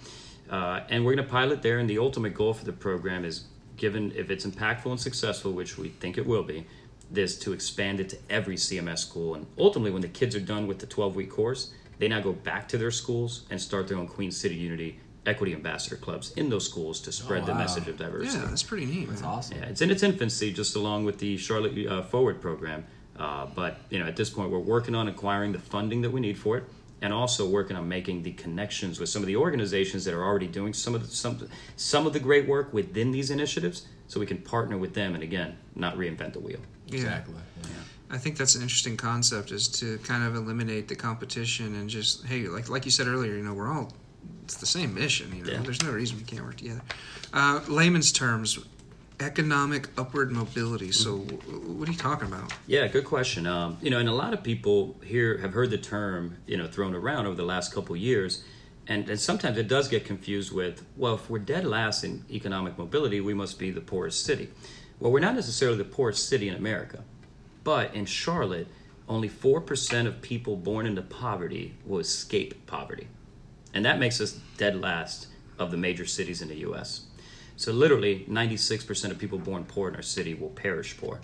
Uh, 0.50 0.80
and 0.88 1.04
we're 1.04 1.14
going 1.14 1.26
to 1.26 1.30
pilot 1.30 1.60
there, 1.60 1.78
and 1.78 1.90
the 1.90 1.98
ultimate 1.98 2.32
goal 2.32 2.54
for 2.54 2.64
the 2.64 2.72
program 2.72 3.22
is 3.26 3.44
given 3.76 4.10
if 4.16 4.30
it's 4.30 4.46
impactful 4.46 4.90
and 4.90 4.98
successful, 4.98 5.52
which 5.52 5.76
we 5.76 5.90
think 5.90 6.16
it 6.16 6.26
will 6.26 6.42
be, 6.42 6.66
this 7.10 7.38
to 7.38 7.52
expand 7.52 8.00
it 8.00 8.08
to 8.08 8.16
every 8.30 8.56
CMS 8.56 9.00
school. 9.00 9.34
And 9.34 9.46
ultimately, 9.58 9.90
when 9.90 10.00
the 10.00 10.08
kids 10.08 10.34
are 10.34 10.40
done 10.40 10.66
with 10.66 10.78
the 10.78 10.86
12 10.86 11.16
week 11.16 11.30
course, 11.30 11.72
they 11.98 12.08
now 12.08 12.20
go 12.20 12.32
back 12.32 12.66
to 12.68 12.78
their 12.78 12.90
schools 12.90 13.44
and 13.50 13.60
start 13.60 13.88
their 13.88 13.98
own 13.98 14.06
Queen 14.06 14.30
City 14.30 14.54
Unity 14.54 14.98
Equity 15.28 15.52
Ambassador 15.52 15.96
clubs 15.96 16.32
in 16.32 16.48
those 16.48 16.64
schools 16.64 17.00
to 17.00 17.12
spread 17.12 17.44
the 17.44 17.52
wow. 17.52 17.58
message 17.58 17.86
of 17.86 17.98
diversity. 17.98 18.38
Yeah, 18.38 18.46
that's 18.46 18.62
pretty 18.62 18.86
neat. 18.86 19.08
That's 19.08 19.22
awesome. 19.22 19.58
Yeah, 19.58 19.66
it's 19.66 19.82
in 19.82 19.90
its 19.90 20.02
infancy, 20.02 20.52
just 20.52 20.74
along 20.74 21.04
with 21.04 21.18
the 21.18 21.36
Charlotte 21.36 21.86
uh, 21.86 22.02
Forward 22.02 22.40
program. 22.40 22.86
Uh, 23.18 23.46
but 23.54 23.78
you 23.90 23.98
know, 23.98 24.06
at 24.06 24.16
this 24.16 24.30
point, 24.30 24.50
we're 24.50 24.58
working 24.58 24.94
on 24.94 25.06
acquiring 25.08 25.52
the 25.52 25.58
funding 25.58 26.00
that 26.02 26.10
we 26.10 26.20
need 26.20 26.38
for 26.38 26.56
it, 26.56 26.64
and 27.02 27.12
also 27.12 27.46
working 27.48 27.76
on 27.76 27.86
making 27.88 28.22
the 28.22 28.32
connections 28.32 28.98
with 28.98 29.08
some 29.08 29.22
of 29.22 29.26
the 29.26 29.36
organizations 29.36 30.04
that 30.06 30.14
are 30.14 30.24
already 30.24 30.46
doing 30.46 30.72
some 30.72 30.94
of 30.94 31.02
the, 31.02 31.14
some 31.14 31.48
some 31.76 32.06
of 32.06 32.12
the 32.12 32.20
great 32.20 32.48
work 32.48 32.72
within 32.72 33.10
these 33.10 33.30
initiatives, 33.30 33.86
so 34.06 34.18
we 34.18 34.26
can 34.26 34.38
partner 34.38 34.78
with 34.78 34.94
them 34.94 35.14
and 35.14 35.22
again 35.22 35.58
not 35.74 35.96
reinvent 35.96 36.32
the 36.32 36.40
wheel. 36.40 36.60
Yeah. 36.86 36.94
Exactly. 36.94 37.34
Yeah. 37.62 37.68
I 38.10 38.16
think 38.16 38.38
that's 38.38 38.54
an 38.54 38.62
interesting 38.62 38.96
concept 38.96 39.50
is 39.52 39.68
to 39.80 39.98
kind 39.98 40.24
of 40.24 40.34
eliminate 40.34 40.88
the 40.88 40.96
competition 40.96 41.74
and 41.74 41.90
just 41.90 42.24
hey, 42.24 42.48
like 42.48 42.70
like 42.70 42.86
you 42.86 42.90
said 42.90 43.06
earlier, 43.06 43.34
you 43.34 43.42
know, 43.42 43.52
we're 43.52 43.70
all 43.70 43.92
it's 44.48 44.56
the 44.56 44.64
same 44.66 44.94
mission. 44.94 45.30
You 45.36 45.44
know, 45.44 45.52
Yeah. 45.52 45.58
there's 45.62 45.82
no 45.82 45.90
reason 45.92 46.16
we 46.16 46.22
can't 46.24 46.42
work 46.42 46.56
together. 46.56 46.80
Uh, 47.34 47.60
layman's 47.68 48.10
terms, 48.10 48.58
economic 49.20 49.88
upward 49.98 50.32
mobility. 50.32 50.90
So, 50.90 51.18
w- 51.18 51.60
what 51.74 51.86
are 51.86 51.92
you 51.92 51.98
talking 51.98 52.26
about? 52.28 52.54
Yeah, 52.66 52.86
good 52.88 53.04
question. 53.04 53.46
Um, 53.46 53.76
you 53.82 53.90
know, 53.90 53.98
and 53.98 54.08
a 54.08 54.14
lot 54.14 54.32
of 54.32 54.42
people 54.42 54.98
here 55.04 55.36
have 55.38 55.52
heard 55.52 55.68
the 55.68 55.76
term, 55.76 56.36
you 56.46 56.56
know, 56.56 56.66
thrown 56.66 56.94
around 56.94 57.26
over 57.26 57.34
the 57.36 57.44
last 57.44 57.74
couple 57.74 57.94
of 57.94 58.00
years, 58.00 58.42
and, 58.86 59.06
and 59.10 59.20
sometimes 59.20 59.58
it 59.58 59.68
does 59.68 59.86
get 59.86 60.06
confused 60.06 60.50
with, 60.50 60.82
well, 60.96 61.16
if 61.16 61.28
we're 61.28 61.40
dead 61.40 61.66
last 61.66 62.02
in 62.04 62.24
economic 62.30 62.78
mobility, 62.78 63.20
we 63.20 63.34
must 63.34 63.58
be 63.58 63.70
the 63.70 63.82
poorest 63.82 64.24
city. 64.24 64.48
Well, 64.98 65.12
we're 65.12 65.20
not 65.20 65.34
necessarily 65.34 65.76
the 65.76 65.84
poorest 65.84 66.26
city 66.26 66.48
in 66.48 66.54
America, 66.54 67.04
but 67.64 67.94
in 67.94 68.06
Charlotte, 68.06 68.68
only 69.10 69.28
4% 69.28 70.06
of 70.06 70.22
people 70.22 70.56
born 70.56 70.86
into 70.86 71.02
poverty 71.02 71.74
will 71.84 71.98
escape 71.98 72.66
poverty. 72.66 73.08
And 73.74 73.84
that 73.84 73.98
makes 73.98 74.20
us 74.20 74.38
dead 74.56 74.80
last 74.80 75.28
of 75.58 75.70
the 75.70 75.76
major 75.76 76.06
cities 76.06 76.42
in 76.42 76.48
the 76.48 76.58
US. 76.68 77.06
So, 77.56 77.72
literally, 77.72 78.24
96% 78.28 79.10
of 79.10 79.18
people 79.18 79.38
born 79.38 79.64
poor 79.64 79.88
in 79.88 79.96
our 79.96 80.02
city 80.02 80.34
will 80.34 80.50
perish 80.50 80.96
poor. 80.96 81.20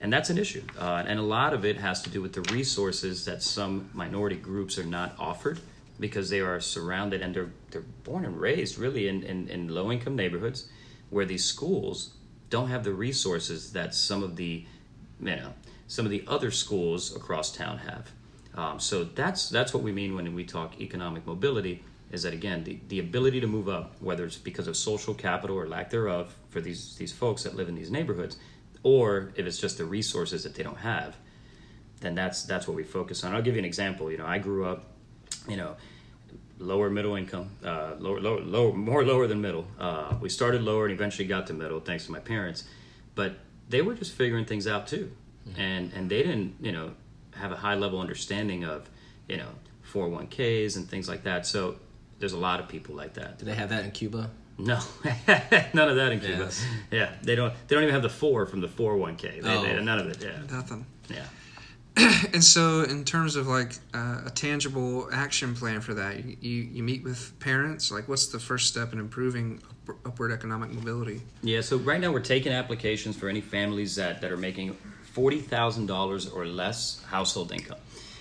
And 0.00 0.12
that's 0.12 0.30
an 0.30 0.38
issue. 0.38 0.64
Uh, 0.76 1.04
and 1.06 1.20
a 1.20 1.22
lot 1.22 1.54
of 1.54 1.64
it 1.64 1.76
has 1.76 2.02
to 2.02 2.10
do 2.10 2.20
with 2.20 2.32
the 2.32 2.42
resources 2.52 3.24
that 3.26 3.42
some 3.42 3.88
minority 3.94 4.34
groups 4.34 4.76
are 4.76 4.84
not 4.84 5.14
offered 5.18 5.60
because 6.00 6.28
they 6.28 6.40
are 6.40 6.58
surrounded 6.60 7.22
and 7.22 7.32
they're, 7.32 7.52
they're 7.70 7.84
born 8.02 8.24
and 8.24 8.40
raised 8.40 8.78
really 8.78 9.06
in, 9.06 9.22
in, 9.22 9.48
in 9.48 9.68
low 9.68 9.92
income 9.92 10.16
neighborhoods 10.16 10.68
where 11.10 11.24
these 11.24 11.44
schools 11.44 12.14
don't 12.50 12.68
have 12.68 12.84
the 12.84 12.92
resources 12.92 13.72
that 13.72 13.94
some 13.94 14.22
of 14.22 14.36
the 14.36 14.66
you 15.20 15.36
know 15.36 15.52
some 15.86 16.04
of 16.04 16.10
the 16.10 16.24
other 16.26 16.50
schools 16.50 17.14
across 17.14 17.54
town 17.54 17.78
have. 17.78 18.10
Um, 18.54 18.78
so 18.80 19.04
that's 19.04 19.48
that's 19.48 19.72
what 19.72 19.82
we 19.82 19.92
mean 19.92 20.14
when 20.14 20.34
we 20.34 20.44
talk 20.44 20.80
economic 20.80 21.26
mobility. 21.26 21.82
Is 22.10 22.24
that 22.24 22.34
again 22.34 22.64
the, 22.64 22.78
the 22.88 22.98
ability 22.98 23.40
to 23.40 23.46
move 23.46 23.68
up, 23.68 23.96
whether 24.00 24.24
it's 24.24 24.36
because 24.36 24.66
of 24.66 24.76
social 24.76 25.14
capital 25.14 25.56
or 25.56 25.66
lack 25.66 25.90
thereof 25.90 26.36
for 26.50 26.60
these 26.60 26.96
these 26.96 27.12
folks 27.12 27.42
that 27.44 27.56
live 27.56 27.68
in 27.68 27.74
these 27.74 27.90
neighborhoods, 27.90 28.36
or 28.82 29.32
if 29.36 29.46
it's 29.46 29.58
just 29.58 29.78
the 29.78 29.84
resources 29.84 30.42
that 30.42 30.54
they 30.54 30.62
don't 30.62 30.78
have, 30.78 31.16
then 32.00 32.14
that's 32.14 32.42
that's 32.42 32.68
what 32.68 32.76
we 32.76 32.84
focus 32.84 33.24
on. 33.24 33.34
I'll 33.34 33.42
give 33.42 33.54
you 33.54 33.60
an 33.60 33.64
example. 33.64 34.10
You 34.10 34.18
know, 34.18 34.26
I 34.26 34.38
grew 34.38 34.66
up, 34.66 34.84
you 35.48 35.56
know, 35.56 35.76
lower 36.58 36.90
middle 36.90 37.16
income, 37.16 37.50
uh, 37.64 37.94
lower, 37.98 38.20
lower, 38.20 38.40
lower, 38.40 38.72
more 38.74 39.04
lower 39.04 39.26
than 39.26 39.40
middle. 39.40 39.66
Uh, 39.78 40.14
we 40.20 40.28
started 40.28 40.62
lower 40.62 40.84
and 40.84 40.92
eventually 40.92 41.26
got 41.26 41.46
to 41.46 41.54
middle 41.54 41.80
thanks 41.80 42.04
to 42.06 42.12
my 42.12 42.20
parents, 42.20 42.64
but 43.14 43.36
they 43.70 43.80
were 43.80 43.94
just 43.94 44.12
figuring 44.12 44.44
things 44.44 44.66
out 44.66 44.86
too, 44.86 45.10
and 45.56 45.92
and 45.94 46.10
they 46.10 46.22
didn't, 46.22 46.56
you 46.60 46.72
know, 46.72 46.92
have 47.42 47.52
a 47.52 47.56
high 47.56 47.74
level 47.74 48.00
understanding 48.00 48.64
of, 48.64 48.88
you 49.28 49.36
know, 49.36 49.48
401ks 49.92 50.76
and 50.76 50.88
things 50.88 51.08
like 51.08 51.24
that. 51.24 51.44
So 51.46 51.76
there's 52.18 52.32
a 52.32 52.38
lot 52.38 52.60
of 52.60 52.68
people 52.68 52.94
like 52.94 53.14
that. 53.14 53.38
Do 53.38 53.44
they 53.44 53.54
have 53.54 53.68
that 53.70 53.84
in 53.84 53.90
Cuba? 53.90 54.30
No, 54.58 54.78
none 55.74 55.88
of 55.88 55.96
that 55.96 56.12
in 56.12 56.20
Cuba. 56.20 56.44
Yes. 56.44 56.64
Yeah, 56.90 57.12
they 57.22 57.34
don't. 57.34 57.52
They 57.66 57.74
don't 57.74 57.82
even 57.82 57.94
have 57.94 58.02
the 58.02 58.08
four 58.08 58.46
from 58.46 58.60
the 58.60 58.68
401k. 58.68 59.20
They, 59.20 59.40
they, 59.40 59.48
Oh. 59.76 59.82
none 59.82 59.98
of 59.98 60.06
it. 60.08 60.22
Yeah, 60.22 60.38
Nothing. 60.56 60.86
yeah. 61.10 61.24
And 62.32 62.42
so, 62.44 62.82
in 62.82 63.04
terms 63.04 63.34
of 63.36 63.48
like 63.48 63.72
uh, 63.92 64.22
a 64.26 64.30
tangible 64.30 65.08
action 65.12 65.54
plan 65.54 65.80
for 65.80 65.94
that, 65.94 66.24
you, 66.24 66.36
you 66.40 66.62
you 66.74 66.82
meet 66.82 67.02
with 67.02 67.38
parents. 67.40 67.90
Like, 67.90 68.08
what's 68.08 68.26
the 68.28 68.38
first 68.38 68.68
step 68.68 68.92
in 68.92 68.98
improving 69.00 69.60
up- 69.88 69.96
upward 70.06 70.32
economic 70.32 70.70
mobility? 70.70 71.20
Yeah, 71.42 71.60
so 71.62 71.76
right 71.78 72.00
now 72.00 72.12
we're 72.12 72.20
taking 72.20 72.52
applications 72.52 73.16
for 73.16 73.28
any 73.28 73.40
families 73.40 73.96
that, 73.96 74.20
that 74.20 74.30
are 74.32 74.36
making 74.38 74.76
$40,000 75.14 76.34
or 76.34 76.46
less 76.46 77.02
household 77.04 77.52
income. 77.52 77.78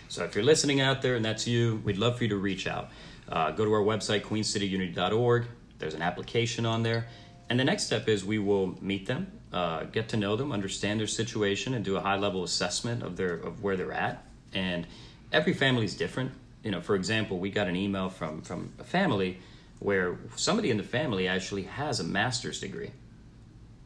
So 0.07 0.23
if 0.25 0.35
you're 0.35 0.43
listening 0.43 0.81
out 0.81 1.01
there 1.01 1.15
and 1.15 1.23
that's 1.23 1.47
you, 1.47 1.81
we'd 1.85 1.97
love 1.97 2.17
for 2.17 2.23
you 2.25 2.29
to 2.29 2.37
reach 2.37 2.67
out. 2.67 2.89
Uh, 3.29 3.51
go 3.51 3.63
to 3.63 3.71
our 3.71 3.81
website, 3.81 4.23
queencityunity.org. 4.23 5.45
There's 5.79 5.93
an 5.93 6.01
application 6.01 6.65
on 6.65 6.83
there. 6.83 7.07
And 7.49 7.59
the 7.59 7.63
next 7.63 7.83
step 7.83 8.07
is 8.07 8.23
we 8.23 8.39
will 8.39 8.77
meet 8.81 9.07
them, 9.07 9.31
uh, 9.51 9.83
get 9.83 10.09
to 10.09 10.17
know 10.17 10.35
them, 10.35 10.51
understand 10.51 10.99
their 10.99 11.07
situation, 11.07 11.73
and 11.73 11.83
do 11.83 11.97
a 11.97 12.01
high 12.01 12.17
level 12.17 12.43
assessment 12.43 13.03
of 13.03 13.17
their 13.17 13.33
of 13.33 13.61
where 13.61 13.75
they're 13.75 13.91
at. 13.91 14.25
And 14.53 14.87
every 15.33 15.53
family 15.53 15.85
is 15.85 15.95
different. 15.95 16.31
You 16.63 16.71
know, 16.71 16.81
for 16.81 16.95
example, 16.95 17.39
we 17.39 17.49
got 17.49 17.67
an 17.67 17.75
email 17.75 18.09
from 18.09 18.41
from 18.41 18.71
a 18.79 18.83
family 18.83 19.39
where 19.79 20.17
somebody 20.35 20.69
in 20.69 20.77
the 20.77 20.83
family 20.83 21.27
actually 21.27 21.63
has 21.63 21.99
a 21.99 22.03
master's 22.03 22.59
degree. 22.59 22.91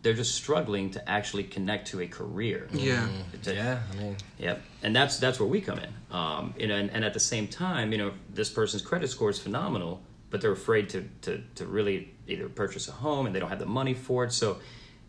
They're 0.05 0.13
just 0.13 0.35
struggling 0.35 0.91
to 0.91 1.09
actually 1.09 1.45
connect 1.45 1.87
to 1.87 2.01
a 2.01 2.07
career. 2.07 2.67
Yeah. 2.71 3.07
To- 3.41 3.55
Yeah, 3.55 3.79
I 3.91 3.95
mean, 3.95 4.15
Yep, 4.37 4.61
and 4.83 4.95
that's 4.95 5.17
that's 5.17 5.39
where 5.39 5.49
we 5.49 5.61
come 5.61 5.79
in. 5.79 5.89
Um, 6.15 6.53
you 6.59 6.67
know, 6.67 6.75
and, 6.75 6.91
and 6.91 7.03
at 7.03 7.15
the 7.15 7.19
same 7.19 7.47
time, 7.47 7.91
you 7.91 7.97
know, 7.97 8.11
this 8.31 8.51
person's 8.51 8.83
credit 8.83 9.09
score 9.09 9.31
is 9.31 9.39
phenomenal, 9.39 10.03
but 10.29 10.41
they're 10.41 10.51
afraid 10.51 10.89
to, 10.89 11.09
to 11.23 11.41
to 11.55 11.65
really 11.65 12.13
either 12.27 12.47
purchase 12.49 12.87
a 12.87 12.91
home 12.91 13.25
and 13.25 13.33
they 13.33 13.39
don't 13.39 13.49
have 13.49 13.57
the 13.57 13.65
money 13.65 13.95
for 13.95 14.23
it. 14.25 14.31
So, 14.31 14.57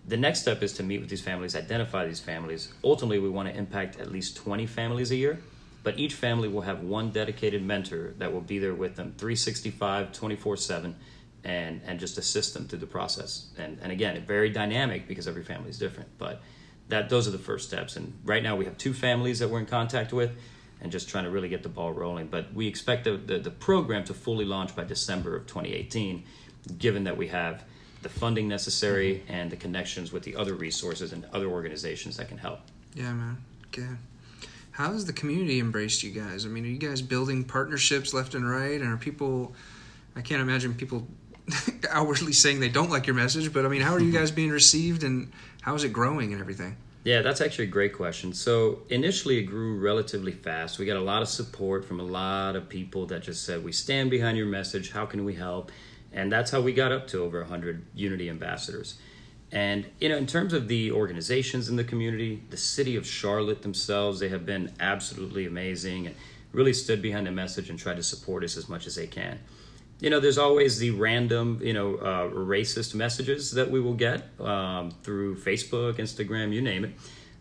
the 0.08 0.16
next 0.16 0.40
step 0.40 0.62
is 0.62 0.72
to 0.78 0.82
meet 0.82 1.00
with 1.02 1.10
these 1.10 1.20
families, 1.20 1.54
identify 1.54 2.06
these 2.06 2.20
families. 2.20 2.72
Ultimately, 2.82 3.18
we 3.18 3.28
want 3.28 3.50
to 3.50 3.54
impact 3.54 4.00
at 4.00 4.10
least 4.10 4.38
twenty 4.38 4.64
families 4.64 5.10
a 5.10 5.16
year, 5.16 5.38
but 5.82 5.98
each 5.98 6.14
family 6.14 6.48
will 6.48 6.62
have 6.62 6.80
one 6.80 7.10
dedicated 7.10 7.62
mentor 7.62 8.14
that 8.16 8.32
will 8.32 8.40
be 8.40 8.58
there 8.58 8.74
with 8.74 8.96
them 8.96 9.12
365, 9.18 10.12
24 10.12 10.56
seven. 10.56 10.96
And, 11.48 11.80
and 11.86 12.00
just 12.00 12.18
assist 12.18 12.54
them 12.54 12.66
through 12.66 12.80
the 12.80 12.88
process. 12.88 13.50
And, 13.56 13.78
and 13.80 13.92
again, 13.92 14.20
very 14.26 14.50
dynamic 14.50 15.06
because 15.06 15.28
every 15.28 15.44
family 15.44 15.70
is 15.70 15.78
different. 15.78 16.08
But 16.18 16.42
that 16.88 17.08
those 17.08 17.26
are 17.26 17.30
the 17.30 17.38
first 17.38 17.68
steps. 17.68 17.96
And 17.96 18.12
right 18.24 18.42
now 18.42 18.56
we 18.56 18.64
have 18.64 18.76
two 18.78 18.92
families 18.92 19.38
that 19.38 19.48
we're 19.48 19.60
in 19.60 19.66
contact 19.66 20.12
with, 20.12 20.32
and 20.80 20.92
just 20.92 21.08
trying 21.08 21.24
to 21.24 21.30
really 21.30 21.48
get 21.48 21.62
the 21.62 21.68
ball 21.68 21.92
rolling. 21.92 22.26
But 22.26 22.52
we 22.52 22.66
expect 22.66 23.04
the, 23.04 23.16
the, 23.16 23.38
the 23.38 23.50
program 23.50 24.04
to 24.04 24.14
fully 24.14 24.44
launch 24.44 24.76
by 24.76 24.84
December 24.84 25.36
of 25.36 25.46
2018, 25.46 26.24
given 26.78 27.04
that 27.04 27.16
we 27.16 27.28
have 27.28 27.64
the 28.02 28.08
funding 28.08 28.46
necessary 28.46 29.22
mm-hmm. 29.24 29.32
and 29.32 29.50
the 29.50 29.56
connections 29.56 30.12
with 30.12 30.22
the 30.22 30.36
other 30.36 30.54
resources 30.54 31.12
and 31.12 31.24
other 31.32 31.48
organizations 31.48 32.16
that 32.18 32.28
can 32.28 32.38
help. 32.38 32.60
Yeah, 32.94 33.12
man. 33.12 33.38
Good. 33.72 33.98
How 34.72 34.92
has 34.92 35.06
the 35.06 35.12
community 35.12 35.58
embraced 35.58 36.02
you 36.02 36.10
guys? 36.10 36.44
I 36.44 36.48
mean, 36.48 36.64
are 36.64 36.68
you 36.68 36.78
guys 36.78 37.00
building 37.00 37.44
partnerships 37.44 38.12
left 38.12 38.34
and 38.34 38.48
right? 38.48 38.80
And 38.80 38.92
are 38.92 38.98
people, 38.98 39.54
I 40.14 40.20
can't 40.20 40.42
imagine 40.42 40.74
people 40.74 41.06
outwardly 41.90 42.32
saying 42.32 42.60
they 42.60 42.68
don't 42.68 42.90
like 42.90 43.06
your 43.06 43.16
message, 43.16 43.52
but 43.52 43.64
I 43.64 43.68
mean, 43.68 43.82
how 43.82 43.94
are 43.94 44.00
you 44.00 44.06
mm-hmm. 44.06 44.16
guys 44.16 44.30
being 44.30 44.50
received 44.50 45.04
and 45.04 45.32
how 45.62 45.74
is 45.74 45.84
it 45.84 45.92
growing 45.92 46.32
and 46.32 46.40
everything? 46.40 46.76
Yeah, 47.04 47.22
that's 47.22 47.40
actually 47.40 47.66
a 47.66 47.70
great 47.70 47.92
question. 47.92 48.32
So 48.32 48.82
initially, 48.88 49.38
it 49.38 49.44
grew 49.44 49.78
relatively 49.78 50.32
fast. 50.32 50.80
We 50.80 50.86
got 50.86 50.96
a 50.96 51.00
lot 51.00 51.22
of 51.22 51.28
support 51.28 51.84
from 51.84 52.00
a 52.00 52.04
lot 52.04 52.56
of 52.56 52.68
people 52.68 53.06
that 53.06 53.22
just 53.22 53.44
said, 53.44 53.62
"We 53.62 53.70
stand 53.70 54.10
behind 54.10 54.36
your 54.36 54.46
message. 54.46 54.90
How 54.90 55.06
can 55.06 55.24
we 55.24 55.34
help?" 55.34 55.70
And 56.12 56.32
that's 56.32 56.50
how 56.50 56.60
we 56.60 56.72
got 56.72 56.90
up 56.90 57.06
to 57.08 57.22
over 57.22 57.38
100 57.40 57.84
Unity 57.94 58.28
ambassadors. 58.28 58.96
And 59.52 59.86
you 60.00 60.08
know, 60.08 60.16
in 60.16 60.26
terms 60.26 60.52
of 60.52 60.66
the 60.66 60.90
organizations 60.90 61.68
in 61.68 61.76
the 61.76 61.84
community, 61.84 62.42
the 62.50 62.56
city 62.56 62.96
of 62.96 63.06
Charlotte 63.06 63.62
themselves, 63.62 64.18
they 64.18 64.30
have 64.30 64.44
been 64.44 64.72
absolutely 64.80 65.46
amazing 65.46 66.08
and 66.08 66.16
really 66.50 66.72
stood 66.72 67.00
behind 67.00 67.28
the 67.28 67.30
message 67.30 67.70
and 67.70 67.78
tried 67.78 67.98
to 67.98 68.02
support 68.02 68.42
us 68.42 68.56
as 68.56 68.68
much 68.68 68.88
as 68.88 68.96
they 68.96 69.06
can 69.06 69.38
you 70.00 70.10
know, 70.10 70.20
there's 70.20 70.38
always 70.38 70.78
the 70.78 70.90
random, 70.90 71.60
you 71.62 71.72
know, 71.72 71.96
uh, 71.96 72.28
racist 72.28 72.94
messages 72.94 73.52
that 73.52 73.70
we 73.70 73.80
will 73.80 73.94
get 73.94 74.28
um, 74.40 74.90
through 75.02 75.36
Facebook, 75.36 75.94
Instagram, 75.94 76.52
you 76.52 76.60
name 76.60 76.84
it. 76.84 76.92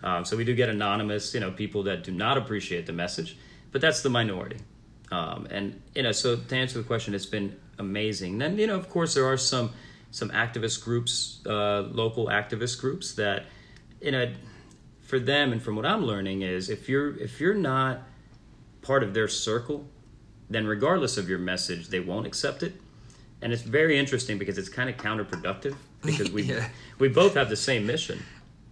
Um, 0.03 0.23
so 0.23 0.37
we 0.37 0.45
do 0.45 0.53
get 0.55 0.69
anonymous, 0.69 1.33
you 1.33 1.39
know, 1.39 1.51
people 1.51 1.83
that 1.83 2.03
do 2.03 2.11
not 2.11 2.37
appreciate 2.37 2.85
the 2.85 2.93
message, 2.93 3.37
but 3.71 3.81
that's 3.81 4.01
the 4.01 4.09
minority. 4.09 4.57
Um, 5.11 5.47
and 5.51 5.81
you 5.93 6.03
know, 6.03 6.11
so 6.11 6.35
to 6.35 6.55
answer 6.55 6.77
the 6.77 6.83
question, 6.83 7.13
it's 7.13 7.25
been 7.25 7.55
amazing. 7.77 8.37
Then 8.37 8.57
you 8.57 8.67
know, 8.67 8.75
of 8.75 8.89
course, 8.89 9.13
there 9.13 9.25
are 9.25 9.37
some 9.37 9.71
some 10.11 10.29
activist 10.29 10.83
groups, 10.83 11.41
uh, 11.45 11.81
local 11.91 12.27
activist 12.27 12.79
groups 12.79 13.13
that, 13.15 13.47
you 14.01 14.11
know, 14.11 14.31
for 15.01 15.19
them 15.19 15.51
and 15.51 15.61
from 15.61 15.75
what 15.75 15.85
I'm 15.85 16.05
learning 16.05 16.41
is 16.41 16.69
if 16.69 16.87
you're 16.87 17.17
if 17.17 17.39
you're 17.39 17.53
not 17.53 18.01
part 18.81 19.03
of 19.03 19.13
their 19.13 19.27
circle, 19.27 19.87
then 20.49 20.67
regardless 20.67 21.17
of 21.17 21.29
your 21.29 21.39
message, 21.39 21.87
they 21.87 21.99
won't 21.99 22.27
accept 22.27 22.63
it. 22.63 22.73
And 23.41 23.51
it's 23.53 23.61
very 23.61 23.97
interesting 23.99 24.37
because 24.37 24.57
it's 24.57 24.69
kind 24.69 24.89
of 24.89 24.97
counterproductive 24.97 25.75
because 26.05 26.31
we 26.31 26.43
Yeah. 26.43 26.67
we 26.99 27.07
both 27.09 27.33
have 27.35 27.49
the 27.49 27.55
same 27.55 27.85
mission. 27.85 28.23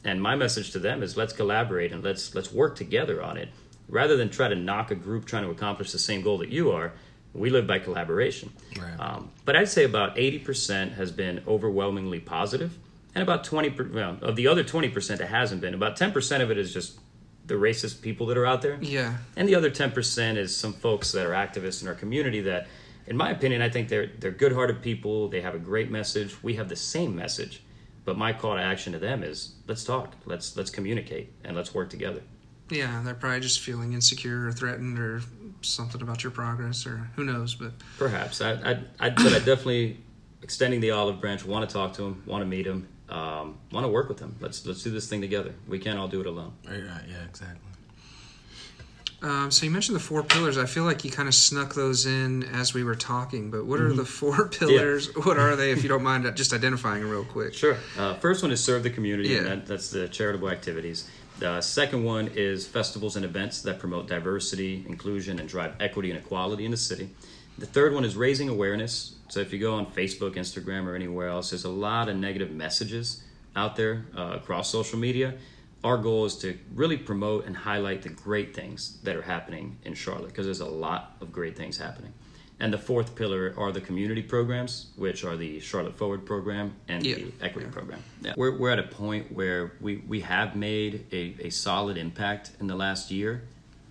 And 0.05 0.21
my 0.21 0.35
message 0.35 0.71
to 0.71 0.79
them 0.79 1.01
is 1.01 1.15
let's 1.15 1.33
collaborate 1.33 1.91
and 1.91 2.03
let's 2.03 2.35
let's 2.35 2.51
work 2.51 2.75
together 2.75 3.21
on 3.23 3.37
it 3.37 3.49
rather 3.89 4.15
than 4.17 4.29
try 4.29 4.47
to 4.47 4.55
knock 4.55 4.91
a 4.91 4.95
group 4.95 5.25
trying 5.25 5.43
to 5.43 5.49
accomplish 5.49 5.91
the 5.91 5.99
same 5.99 6.21
goal 6.21 6.37
that 6.39 6.49
you 6.49 6.71
are. 6.71 6.93
We 7.33 7.49
live 7.49 7.65
by 7.67 7.79
collaboration. 7.79 8.51
Right. 8.79 8.99
Um, 8.99 9.31
but 9.43 9.55
I'd 9.55 9.67
say 9.69 9.83
about 9.85 10.15
80% 10.17 10.93
has 10.93 11.11
been 11.11 11.41
overwhelmingly 11.47 12.19
positive, 12.19 12.77
and 13.15 13.23
about 13.23 13.43
20 13.43 13.69
per- 13.71 13.89
well, 13.91 14.17
of 14.21 14.35
the 14.35 14.47
other 14.47 14.63
20% 14.63 15.19
it 15.19 15.27
hasn't 15.27 15.59
been. 15.59 15.73
About 15.73 15.97
10% 15.97 16.41
of 16.41 16.51
it 16.51 16.57
is 16.59 16.71
just 16.73 16.99
the 17.45 17.55
racist 17.55 18.01
people 18.01 18.27
that 18.27 18.37
are 18.37 18.45
out 18.45 18.61
there. 18.61 18.77
Yeah. 18.81 19.17
And 19.35 19.47
the 19.47 19.55
other 19.55 19.69
10% 19.69 20.37
is 20.37 20.55
some 20.55 20.73
folks 20.73 21.11
that 21.11 21.25
are 21.25 21.31
activists 21.31 21.81
in 21.81 21.87
our 21.87 21.93
community 21.93 22.41
that, 22.41 22.67
in 23.05 23.17
my 23.17 23.31
opinion, 23.31 23.61
I 23.61 23.69
think 23.69 23.89
they're, 23.89 24.07
they're 24.19 24.31
good 24.31 24.53
hearted 24.53 24.81
people. 24.81 25.27
They 25.27 25.41
have 25.41 25.55
a 25.55 25.59
great 25.59 25.91
message. 25.91 26.41
We 26.41 26.55
have 26.55 26.69
the 26.69 26.75
same 26.75 27.15
message. 27.15 27.61
But 28.05 28.17
my 28.17 28.33
call 28.33 28.55
to 28.55 28.61
action 28.61 28.93
to 28.93 28.99
them 28.99 29.23
is 29.23 29.55
let's 29.67 29.83
talk, 29.83 30.13
let's, 30.25 30.57
let's 30.57 30.69
communicate, 30.69 31.33
and 31.43 31.55
let's 31.55 31.73
work 31.73 31.89
together. 31.89 32.21
Yeah, 32.69 33.01
they're 33.03 33.13
probably 33.13 33.41
just 33.41 33.59
feeling 33.59 33.93
insecure 33.93 34.47
or 34.47 34.51
threatened 34.51 34.99
or 34.99 35.21
something 35.61 36.01
about 36.01 36.23
your 36.23 36.31
progress 36.31 36.85
or 36.85 37.09
who 37.15 37.23
knows. 37.23 37.55
But 37.55 37.73
Perhaps. 37.97 38.41
I, 38.41 38.51
I, 38.53 38.79
I, 38.99 39.09
but 39.09 39.27
I 39.33 39.39
definitely, 39.39 39.97
extending 40.41 40.79
the 40.79 40.91
olive 40.91 41.21
branch, 41.21 41.45
want 41.45 41.69
to 41.69 41.73
talk 41.73 41.93
to 41.93 42.01
them, 42.03 42.23
want 42.25 42.41
to 42.41 42.45
meet 42.45 42.63
them, 42.63 42.87
um, 43.13 43.57
want 43.71 43.85
to 43.85 43.89
work 43.89 44.09
with 44.09 44.17
them. 44.17 44.35
Let's, 44.41 44.65
let's 44.65 44.83
do 44.83 44.89
this 44.91 45.07
thing 45.07 45.21
together. 45.21 45.53
We 45.67 45.79
can't 45.79 45.99
all 45.99 46.07
do 46.07 46.19
it 46.21 46.25
alone. 46.27 46.53
Right, 46.67 46.81
right, 46.83 47.03
yeah, 47.07 47.23
exactly. 47.29 47.59
um, 49.21 49.51
so 49.51 49.65
you 49.65 49.71
mentioned 49.71 49.95
the 49.95 49.99
four 50.01 50.23
pillars. 50.23 50.57
I 50.57 50.65
feel 50.65 50.83
like 50.83 51.05
you 51.05 51.11
kind 51.11 51.29
of 51.29 51.35
snuck 51.35 51.73
those 51.75 52.05
in 52.05 52.43
as 52.43 52.73
we 52.73 52.83
were 52.83 52.95
talking. 52.95 53.51
But 53.51 53.65
what 53.65 53.79
are 53.79 53.93
the 53.93 54.03
four 54.03 54.47
pillars? 54.59 55.07
What 55.15 55.37
are 55.37 55.55
they? 55.55 55.71
If 55.71 55.83
you 55.83 55.89
don't 55.89 56.03
mind, 56.11 56.29
just 56.35 56.51
identifying 56.53 57.03
real 57.03 57.23
quick. 57.23 57.53
Sure. 57.53 57.77
Uh, 57.97 58.15
first 58.15 58.41
one 58.43 58.51
is 58.51 58.61
serve 58.63 58.83
the 58.83 58.89
community, 58.89 59.37
and 59.37 59.45
Yeah. 59.47 59.55
that, 59.55 59.65
that's 59.65 59.89
the 59.91 60.07
charitable 60.09 60.49
activities. 60.49 61.07
The 61.39 61.61
second 61.61 62.03
one 62.03 62.29
is 62.35 62.67
festivals 62.67 63.15
and 63.15 63.25
events 63.25 63.61
that 63.63 63.79
promote 63.79 64.07
diversity, 64.07 64.85
inclusion, 64.87 65.39
and 65.39 65.47
drive 65.49 65.73
equity 65.79 66.09
and 66.11 66.19
equality 66.19 66.65
in 66.65 66.71
the 66.71 66.77
city. 66.77 67.09
The 67.57 67.65
third 67.65 67.93
one 67.93 68.03
is 68.03 68.15
raising 68.15 68.49
awareness. 68.49 69.15
So 69.29 69.39
if 69.39 69.53
you 69.53 69.59
go 69.59 69.75
on 69.75 69.85
Facebook, 69.87 70.35
Instagram, 70.35 70.85
or 70.85 70.95
anywhere 70.95 71.27
else, 71.29 71.51
there's 71.51 71.65
a 71.65 71.69
lot 71.69 72.09
of 72.09 72.15
negative 72.17 72.51
messages 72.51 73.23
out 73.55 73.75
there 73.75 74.05
uh, 74.17 74.33
across 74.35 74.69
social 74.69 74.97
media. 74.99 75.35
Our 75.83 75.97
goal 75.97 76.25
is 76.25 76.37
to 76.37 76.57
really 76.73 76.97
promote 76.97 77.45
and 77.45 77.55
highlight 77.55 78.01
the 78.03 78.09
great 78.09 78.55
things 78.55 78.97
that 79.03 79.15
are 79.15 79.21
happening 79.21 79.77
in 79.83 79.93
Charlotte 79.93 80.27
because 80.29 80.45
there's 80.45 80.61
a 80.61 80.65
lot 80.65 81.15
of 81.21 81.31
great 81.31 81.55
things 81.57 81.77
happening. 81.77 82.13
And 82.59 82.71
the 82.71 82.77
fourth 82.77 83.15
pillar 83.15 83.53
are 83.57 83.71
the 83.71 83.81
community 83.81 84.21
programs, 84.21 84.91
which 84.95 85.25
are 85.25 85.35
the 85.35 85.59
Charlotte 85.59 85.97
Forward 85.97 86.25
program 86.25 86.75
and 86.87 87.05
Yeah. 87.05 87.15
the 87.15 87.31
equity 87.41 87.67
program. 87.67 88.01
Yeah. 88.21 88.33
We're, 88.37 88.57
we're 88.57 88.69
at 88.69 88.79
a 88.79 88.83
point 88.83 89.31
where 89.31 89.73
we, 89.81 89.97
we 90.07 90.21
have 90.21 90.55
made 90.55 91.05
a, 91.11 91.35
a 91.41 91.49
solid 91.49 91.97
impact 91.97 92.51
in 92.61 92.67
the 92.67 92.75
last 92.75 93.11
year, 93.11 93.43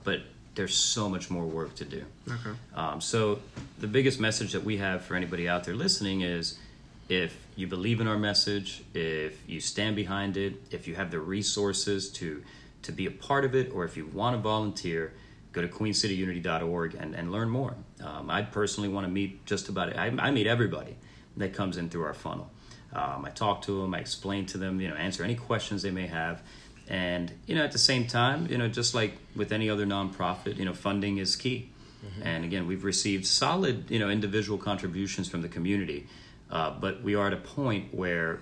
but 0.05 0.20
there's 0.55 0.75
so 0.75 1.09
much 1.09 1.31
more 1.31 1.45
work 1.45 1.75
to 1.77 1.85
do. 1.85 2.05
Okay. 2.29 2.57
Um, 2.75 3.01
so 3.01 3.41
the 3.79 3.87
biggest 3.87 4.21
message 4.21 4.53
that 4.53 4.65
we 4.65 4.77
have 4.79 5.03
for 5.03 5.15
anybody 5.15 5.49
out 5.49 5.65
there 5.65 5.75
listening 5.75 6.21
is 6.21 6.59
if 7.09 7.37
you 7.57 7.67
believe 7.67 8.01
in 8.01 8.07
our 8.07 8.19
message, 8.19 8.83
if 8.95 9.49
you 9.49 9.61
stand 9.61 9.97
behind 9.97 10.37
it, 10.37 10.55
if 10.71 10.87
you 10.87 10.95
have 10.95 11.11
the 11.11 11.21
resources 11.21 12.11
to 12.12 12.43
to 12.83 12.91
be 12.91 13.07
a 13.07 13.11
part 13.11 13.45
of 13.45 13.55
it, 13.55 13.71
or 13.73 13.85
if 13.85 13.97
you 13.97 14.07
want 14.07 14.35
to 14.35 14.43
volunteer, 14.43 15.12
go 15.53 15.62
to 15.62 15.69
queencityunity.org 15.69 16.97
and, 16.97 17.15
and 17.15 17.31
learn 17.31 17.49
more. 17.49 17.77
Um, 18.03 18.29
I 18.29 18.43
personally 18.43 18.88
want 18.88 19.07
to 19.07 19.12
meet 19.12 19.47
just 19.47 19.69
about 19.69 19.97
I, 19.97 20.07
I 20.19 20.31
meet 20.33 20.47
everybody 20.47 20.97
that 21.37 21.55
comes 21.55 21.77
in 21.77 21.88
through 21.88 22.05
our 22.05 22.15
funnel. 22.15 22.51
Um, 22.93 23.25
I 23.25 23.31
talk 23.31 23.62
to 23.62 23.81
them, 23.81 23.95
I 23.95 23.99
explain 24.01 24.45
to 24.47 24.59
them, 24.59 24.81
you 24.81 24.88
know, 24.88 24.97
answer 24.97 25.25
any 25.25 25.35
questions 25.35 25.83
they 25.83 25.91
may 25.91 26.07
have. 26.09 26.43
And, 26.93 27.33
you 27.47 27.55
know, 27.55 27.65
at 27.65 27.73
the 27.73 27.79
same 27.79 28.07
time, 28.07 28.47
you 28.49 28.59
know, 28.59 28.69
just 28.69 28.95
like 28.95 29.17
with 29.35 29.51
any 29.51 29.71
other 29.71 29.87
nonprofit, 29.87 30.59
you 30.59 30.67
know, 30.67 30.75
funding 30.75 31.17
is 31.17 31.37
key. 31.37 31.71
And 32.23 32.45
again, 32.45 32.67
we've 32.67 32.85
received 32.85 33.25
solid, 33.27 33.91
you 33.91 33.99
know, 33.99 34.11
individual 34.11 34.59
contributions 34.59 35.27
from 35.27 35.41
the 35.41 35.49
community. 35.49 36.07
Uh, 36.51 36.71
but 36.79 37.03
we 37.03 37.15
are 37.15 37.29
at 37.29 37.33
a 37.33 37.39
point 37.39 37.95
where 37.95 38.41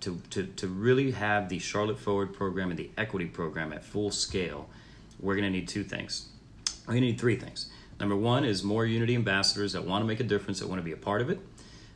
to, 0.00 0.20
to, 0.30 0.44
to 0.44 0.66
really 0.66 1.12
have 1.12 1.48
the 1.48 1.60
Charlotte 1.60 1.98
Forward 1.98 2.34
program 2.34 2.70
and 2.70 2.78
the 2.78 2.90
equity 2.98 3.26
program 3.26 3.72
at 3.72 3.84
full 3.84 4.10
scale, 4.10 4.68
we're 5.20 5.36
going 5.36 5.44
to 5.44 5.50
need 5.50 5.68
two 5.68 5.84
things. 5.84 6.26
We're 6.86 6.94
going 6.94 7.02
to 7.02 7.08
need 7.08 7.20
three 7.20 7.36
things. 7.36 7.70
Number 8.00 8.16
one 8.16 8.44
is 8.44 8.64
more 8.64 8.84
Unity 8.84 9.14
ambassadors 9.14 9.74
that 9.74 9.84
want 9.84 10.02
to 10.02 10.08
make 10.08 10.18
a 10.18 10.24
difference, 10.24 10.58
that 10.58 10.68
want 10.68 10.80
to 10.80 10.84
be 10.84 10.90
a 10.90 10.96
part 10.96 11.20
of 11.20 11.30
it. 11.30 11.38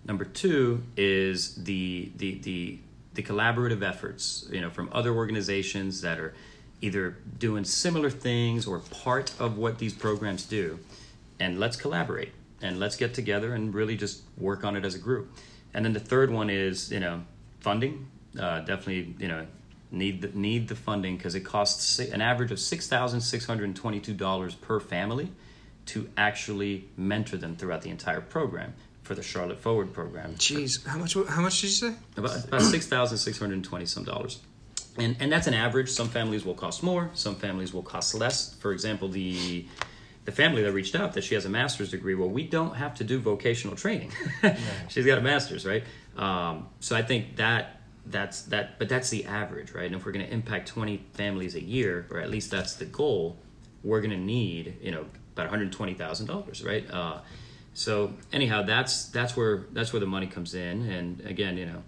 Number 0.05 0.25
two 0.25 0.85
is 0.97 1.65
the 1.65 2.13
the 2.17 2.39
the 2.39 2.79
the 3.17 3.23
collaborative 3.23 3.83
efforts, 3.83 4.47
you 4.53 4.61
know, 4.61 4.71
from 4.71 4.89
other 4.93 5.13
organizations 5.13 6.01
that 6.03 6.19
are 6.21 6.35
either 6.81 7.17
doing 7.39 7.65
similar 7.65 8.11
things 8.11 8.67
or 8.67 8.79
part 8.79 9.33
of 9.41 9.57
what 9.57 9.79
these 9.79 9.95
programs 9.95 10.45
do. 10.45 10.79
And 11.41 11.59
let's 11.59 11.77
collaborate 11.77 12.33
and 12.63 12.79
let's 12.79 12.97
get 12.97 13.15
together 13.15 13.55
and 13.55 13.75
really 13.75 13.97
just 13.97 14.23
work 14.39 14.65
on 14.65 14.77
it 14.77 14.85
as 14.85 14.95
a 14.95 14.99
group. 14.99 15.35
And 15.75 15.85
then 15.85 15.93
the 15.93 16.01
third 16.01 16.31
one 16.31 16.49
is, 16.51 16.93
you 16.93 17.01
know, 17.01 17.25
funding. 17.61 18.09
Uh, 18.39 18.61
definitely, 18.61 19.15
you 19.19 19.29
know, 19.29 19.47
need 19.91 20.21
the, 20.23 20.29
need 20.29 20.69
the 20.69 20.75
funding 20.75 21.17
because 21.17 21.35
it 21.35 21.41
costs 21.41 21.99
an 21.99 22.21
average 22.21 22.53
of 22.53 22.59
six 22.59 22.87
thousand 22.87 23.21
six 23.21 23.47
hundred 23.47 23.75
twenty-two 23.75 24.15
dollars 24.15 24.55
per 24.55 24.79
family 24.79 25.31
to 25.87 26.11
actually 26.17 26.89
mentor 26.97 27.37
them 27.37 27.57
throughout 27.57 27.83
the 27.83 27.91
entire 27.91 28.21
program 28.21 28.75
for 29.07 29.15
the 29.15 29.23
Charlotte 29.23 29.59
Forward 29.61 29.93
program. 29.93 30.35
Jeez, 30.35 30.85
how 30.87 30.99
much? 30.99 31.15
How 31.15 31.41
much 31.41 31.61
did 31.61 31.69
you 31.69 31.73
say? 31.73 31.95
About, 32.17 32.45
about 32.45 32.63
six 32.63 32.87
thousand 32.87 33.19
six 33.19 33.39
hundred 33.39 33.63
twenty 33.65 33.87
some 33.87 34.05
dollars, 34.05 34.41
and 34.99 35.17
and 35.21 35.31
that's 35.33 35.47
an 35.47 35.55
average. 35.55 35.89
Some 35.89 36.09
families 36.09 36.45
will 36.45 36.55
cost 36.55 36.83
more. 36.83 37.11
Some 37.15 37.37
families 37.37 37.73
will 37.73 37.83
cost 37.83 38.15
less. 38.15 38.55
For 38.55 38.73
example, 38.73 39.09
the 39.09 39.65
the 40.25 40.33
family 40.33 40.63
that 40.63 40.73
reached 40.73 40.97
out 40.97 41.15
that 41.15 41.23
she 41.23 41.35
has 41.35 41.45
a 41.45 41.49
master's 41.49 41.93
degree. 41.93 42.15
Well, 42.15 42.29
we 42.29 42.47
don't 42.47 42.75
have 42.75 42.97
to 42.97 43.05
do 43.05 43.21
vocational 43.21 43.77
training. 43.77 44.13
She's 44.89 45.07
got 45.07 45.19
a 45.19 45.23
master's, 45.23 45.65
right? 45.65 45.85
Um, 46.17 46.69
so 46.81 46.97
I 46.97 47.03
think 47.03 47.37
that 47.37 47.81
that's 48.05 48.43
that, 48.43 48.79
but 48.79 48.89
that's 48.89 49.09
the 49.09 49.25
average, 49.25 49.73
right? 49.73 49.87
And 49.87 49.95
if 49.95 50.05
we're 50.05 50.13
going 50.13 50.27
to 50.27 50.33
impact 50.33 50.69
twenty 50.69 51.05
families 51.15 51.55
a 51.55 51.63
year, 51.63 52.07
or 52.11 52.21
at 52.21 52.29
least 52.29 52.51
that's 52.51 52.75
the 52.75 52.85
goal, 52.85 53.39
we're 53.85 54.01
going 54.01 54.11
to 54.11 54.17
need 54.17 54.79
you 54.83 54.91
know 54.91 55.07
about 55.33 55.45
one 55.45 55.49
hundred 55.51 55.73
twenty 55.73 55.95
thousand 55.95 56.27
dollars, 56.27 56.65
right? 56.65 56.85
Uh, 56.91 57.19
so 57.77 58.13
anyhow, 58.33 58.63
that's 58.63 59.07
that's 59.07 59.37
where 59.37 59.67
that's 59.73 59.93
where 59.93 60.01
the 60.01 60.07
money 60.07 60.27
comes 60.27 60.55
in, 60.55 60.89
and 60.91 61.21
again, 61.21 61.57
you 61.57 61.67
know 61.67 61.83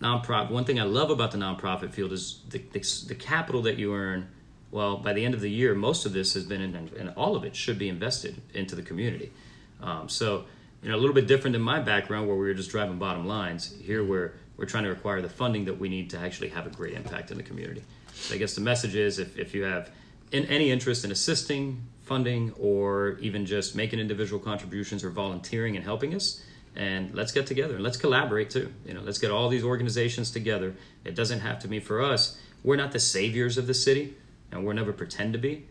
nonprofit. 0.00 0.50
One 0.50 0.64
thing 0.64 0.80
I 0.80 0.84
love 0.84 1.10
about 1.10 1.32
the 1.32 1.38
nonprofit 1.38 1.92
field 1.92 2.12
is 2.12 2.40
the, 2.50 2.58
the, 2.72 2.80
the 3.08 3.14
capital 3.14 3.62
that 3.62 3.78
you 3.78 3.94
earn. 3.94 4.28
Well, 4.70 4.98
by 4.98 5.12
the 5.12 5.24
end 5.24 5.34
of 5.34 5.40
the 5.40 5.50
year, 5.50 5.74
most 5.74 6.06
of 6.06 6.12
this 6.12 6.34
has 6.34 6.44
been, 6.44 6.60
in, 6.60 6.74
and 6.98 7.12
all 7.16 7.36
of 7.36 7.44
it 7.44 7.56
should 7.56 7.78
be 7.78 7.88
invested 7.88 8.40
into 8.52 8.74
the 8.74 8.82
community. 8.82 9.32
Um, 9.80 10.08
so, 10.08 10.44
you 10.82 10.90
know, 10.90 10.96
a 10.96 11.00
little 11.00 11.14
bit 11.14 11.26
different 11.26 11.54
than 11.54 11.62
my 11.62 11.80
background, 11.80 12.26
where 12.26 12.36
we 12.36 12.46
were 12.46 12.54
just 12.54 12.70
driving 12.70 12.98
bottom 12.98 13.26
lines. 13.26 13.74
Here, 13.82 14.04
we're 14.04 14.34
we're 14.56 14.66
trying 14.66 14.84
to 14.84 14.90
acquire 14.90 15.20
the 15.20 15.28
funding 15.28 15.66
that 15.66 15.78
we 15.78 15.88
need 15.88 16.08
to 16.10 16.18
actually 16.18 16.48
have 16.48 16.66
a 16.66 16.70
great 16.70 16.94
impact 16.94 17.30
in 17.30 17.36
the 17.36 17.42
community. 17.42 17.82
So, 18.14 18.34
I 18.34 18.38
guess 18.38 18.54
the 18.54 18.60
message 18.60 18.94
is, 18.94 19.18
if 19.18 19.38
if 19.38 19.54
you 19.54 19.64
have 19.64 19.90
in, 20.32 20.44
any 20.46 20.70
interest 20.70 21.04
in 21.04 21.10
assisting, 21.10 21.82
funding, 22.06 22.52
or 22.58 23.18
even 23.20 23.44
just 23.44 23.74
making 23.76 23.98
individual 23.98 24.40
contributions 24.40 25.04
or 25.04 25.10
volunteering 25.10 25.76
and 25.76 25.84
helping 25.84 26.14
us, 26.14 26.42
and 26.74 27.14
let's 27.14 27.32
get 27.32 27.46
together 27.46 27.74
and 27.74 27.82
let's 27.82 27.96
collaborate 27.96 28.50
too. 28.50 28.72
You 28.86 28.94
know, 28.94 29.00
let's 29.00 29.18
get 29.18 29.30
all 29.30 29.48
these 29.48 29.64
organizations 29.64 30.30
together. 30.30 30.74
It 31.04 31.14
doesn't 31.14 31.40
have 31.40 31.58
to 31.60 31.68
be 31.68 31.80
for 31.80 32.00
us. 32.02 32.38
We're 32.62 32.76
not 32.76 32.92
the 32.92 33.00
saviors 33.00 33.58
of 33.58 33.66
the 33.66 33.74
city, 33.74 34.14
and 34.50 34.64
we'll 34.64 34.76
never 34.76 34.92
pretend 34.92 35.32
to 35.32 35.38
be. 35.38 35.66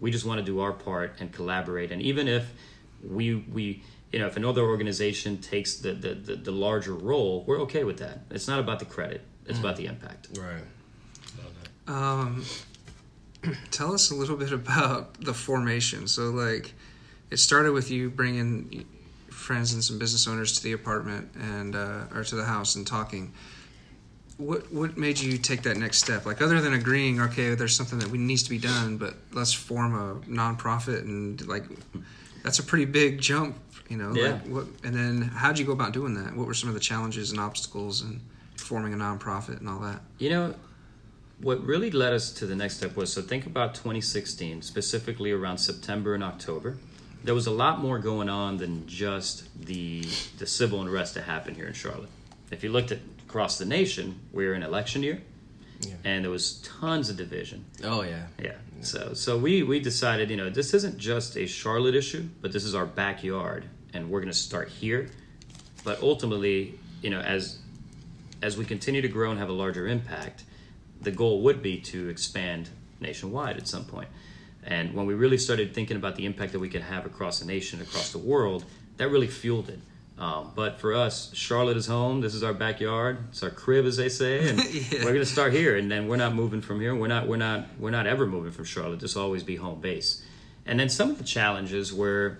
We 0.00 0.10
just 0.10 0.24
want 0.24 0.38
to 0.38 0.44
do 0.44 0.60
our 0.60 0.72
part 0.72 1.16
and 1.20 1.32
collaborate. 1.32 1.92
And 1.92 2.00
even 2.02 2.28
if 2.28 2.52
we 3.02 3.34
we 3.34 3.82
you 4.12 4.18
know 4.18 4.26
if 4.26 4.36
another 4.36 4.62
organization 4.62 5.38
takes 5.38 5.76
the 5.76 5.92
the, 5.92 6.14
the, 6.14 6.36
the 6.36 6.52
larger 6.52 6.94
role, 6.94 7.44
we're 7.46 7.60
okay 7.62 7.84
with 7.84 7.98
that. 7.98 8.20
It's 8.30 8.48
not 8.48 8.60
about 8.60 8.78
the 8.78 8.84
credit. 8.84 9.22
It's 9.46 9.58
about 9.58 9.76
the 9.76 9.86
impact. 9.86 10.28
Right. 10.38 10.62
Um, 11.88 12.44
tell 13.70 13.92
us 13.92 14.10
a 14.10 14.14
little 14.14 14.36
bit 14.36 14.52
about 14.52 15.20
the 15.20 15.34
formation. 15.34 16.06
So, 16.06 16.30
like, 16.30 16.74
it 17.30 17.38
started 17.38 17.72
with 17.72 17.90
you 17.90 18.10
bringing 18.10 18.86
friends 19.30 19.72
and 19.72 19.82
some 19.82 19.98
business 19.98 20.28
owners 20.28 20.58
to 20.58 20.62
the 20.62 20.72
apartment 20.72 21.30
and 21.34 21.74
uh, 21.74 22.04
or 22.14 22.24
to 22.24 22.36
the 22.36 22.44
house 22.44 22.76
and 22.76 22.86
talking. 22.86 23.32
What 24.38 24.72
what 24.72 24.96
made 24.96 25.20
you 25.20 25.38
take 25.38 25.62
that 25.62 25.76
next 25.76 25.98
step? 25.98 26.26
Like, 26.26 26.40
other 26.40 26.60
than 26.60 26.74
agreeing, 26.74 27.20
okay, 27.20 27.54
there's 27.54 27.76
something 27.76 27.98
that 27.98 28.08
we 28.08 28.18
needs 28.18 28.42
to 28.44 28.50
be 28.50 28.58
done, 28.58 28.96
but 28.96 29.14
let's 29.32 29.52
form 29.52 29.94
a 29.94 30.14
nonprofit 30.26 31.00
and 31.00 31.46
like, 31.46 31.64
that's 32.42 32.58
a 32.58 32.62
pretty 32.62 32.86
big 32.86 33.20
jump, 33.20 33.56
you 33.88 33.96
know. 33.96 34.14
Yeah. 34.14 34.32
Like, 34.32 34.46
what? 34.46 34.66
And 34.84 34.94
then, 34.94 35.22
how'd 35.22 35.58
you 35.58 35.64
go 35.64 35.72
about 35.72 35.92
doing 35.92 36.14
that? 36.14 36.34
What 36.34 36.46
were 36.46 36.54
some 36.54 36.68
of 36.68 36.74
the 36.74 36.80
challenges 36.80 37.30
and 37.30 37.38
obstacles 37.38 38.02
and 38.02 38.20
forming 38.56 38.94
a 38.94 38.96
nonprofit 38.96 39.60
and 39.60 39.68
all 39.68 39.80
that? 39.80 40.00
You 40.18 40.30
know, 40.30 40.54
what 41.42 41.62
really 41.64 41.90
led 41.90 42.12
us 42.12 42.32
to 42.34 42.46
the 42.46 42.54
next 42.56 42.76
step 42.78 42.96
was 42.96 43.12
so 43.12 43.20
think 43.22 43.46
about 43.46 43.74
2016, 43.74 44.62
specifically 44.62 45.32
around 45.32 45.58
September 45.58 46.14
and 46.14 46.22
October. 46.24 46.78
There 47.24 47.34
was 47.34 47.46
a 47.46 47.50
lot 47.52 47.80
more 47.80 47.98
going 47.98 48.28
on 48.28 48.56
than 48.58 48.86
just 48.86 49.44
the 49.66 50.02
the 50.38 50.46
civil 50.46 50.80
unrest 50.80 51.14
that 51.14 51.22
happened 51.24 51.56
here 51.56 51.66
in 51.66 51.72
Charlotte. 51.74 52.08
If 52.50 52.62
you 52.64 52.70
looked 52.70 52.92
at 52.92 52.98
across 53.28 53.58
the 53.58 53.64
nation, 53.64 54.18
we 54.32 54.46
were 54.46 54.54
in 54.54 54.62
election 54.62 55.02
year, 55.02 55.22
Yeah. 55.80 55.94
and 56.04 56.24
there 56.24 56.30
was 56.30 56.54
tons 56.80 57.10
of 57.10 57.16
division. 57.16 57.64
Oh 57.84 58.02
yeah. 58.02 58.26
Yeah. 58.42 58.56
So 58.80 59.14
so 59.14 59.38
we 59.38 59.62
we 59.62 59.78
decided, 59.80 60.30
you 60.30 60.36
know, 60.36 60.50
this 60.50 60.74
isn't 60.74 60.98
just 60.98 61.36
a 61.36 61.46
Charlotte 61.46 61.94
issue, 61.94 62.24
but 62.40 62.52
this 62.52 62.64
is 62.64 62.74
our 62.74 62.86
backyard, 62.86 63.64
and 63.94 64.10
we're 64.10 64.20
going 64.20 64.32
to 64.32 64.38
start 64.38 64.68
here. 64.68 65.08
But 65.84 66.02
ultimately, 66.02 66.78
you 67.02 67.10
know, 67.10 67.20
as 67.20 67.58
as 68.42 68.56
we 68.56 68.64
continue 68.64 69.00
to 69.02 69.08
grow 69.08 69.30
and 69.30 69.38
have 69.38 69.48
a 69.48 69.52
larger 69.64 69.86
impact, 69.86 70.42
the 71.02 71.10
goal 71.10 71.42
would 71.42 71.62
be 71.62 71.78
to 71.80 72.08
expand 72.08 72.70
nationwide 73.00 73.56
at 73.56 73.68
some 73.68 73.84
point. 73.84 74.08
And 74.64 74.94
when 74.94 75.06
we 75.06 75.14
really 75.14 75.38
started 75.38 75.74
thinking 75.74 75.96
about 75.96 76.16
the 76.16 76.24
impact 76.24 76.52
that 76.52 76.60
we 76.60 76.68
could 76.68 76.82
have 76.82 77.04
across 77.04 77.40
the 77.40 77.46
nation, 77.46 77.80
across 77.80 78.12
the 78.12 78.18
world, 78.18 78.64
that 78.96 79.08
really 79.08 79.26
fueled 79.26 79.68
it. 79.68 79.80
Um, 80.18 80.52
but 80.54 80.78
for 80.80 80.94
us, 80.94 81.34
Charlotte 81.34 81.76
is 81.76 81.86
home. 81.86 82.20
This 82.20 82.34
is 82.34 82.44
our 82.44 82.52
backyard. 82.54 83.18
It's 83.30 83.42
our 83.42 83.50
crib, 83.50 83.86
as 83.86 83.96
they 83.96 84.08
say, 84.08 84.48
and 84.48 84.58
Yeah. 84.72 84.82
we're 85.04 85.12
going 85.12 85.16
to 85.16 85.26
start 85.26 85.52
here. 85.52 85.76
And 85.76 85.90
then 85.90 86.06
we're 86.06 86.16
not 86.16 86.34
moving 86.34 86.60
from 86.60 86.80
here. 86.80 86.94
We're 86.94 87.08
not. 87.08 87.26
We're 87.26 87.38
not. 87.38 87.66
We're 87.78 87.90
not 87.90 88.06
ever 88.06 88.26
moving 88.26 88.52
from 88.52 88.64
Charlotte. 88.64 89.00
This 89.00 89.16
will 89.16 89.22
always 89.22 89.42
be 89.42 89.56
home 89.56 89.80
base. 89.80 90.24
And 90.64 90.78
then 90.78 90.88
some 90.88 91.10
of 91.10 91.18
the 91.18 91.24
challenges 91.24 91.92
were 91.92 92.38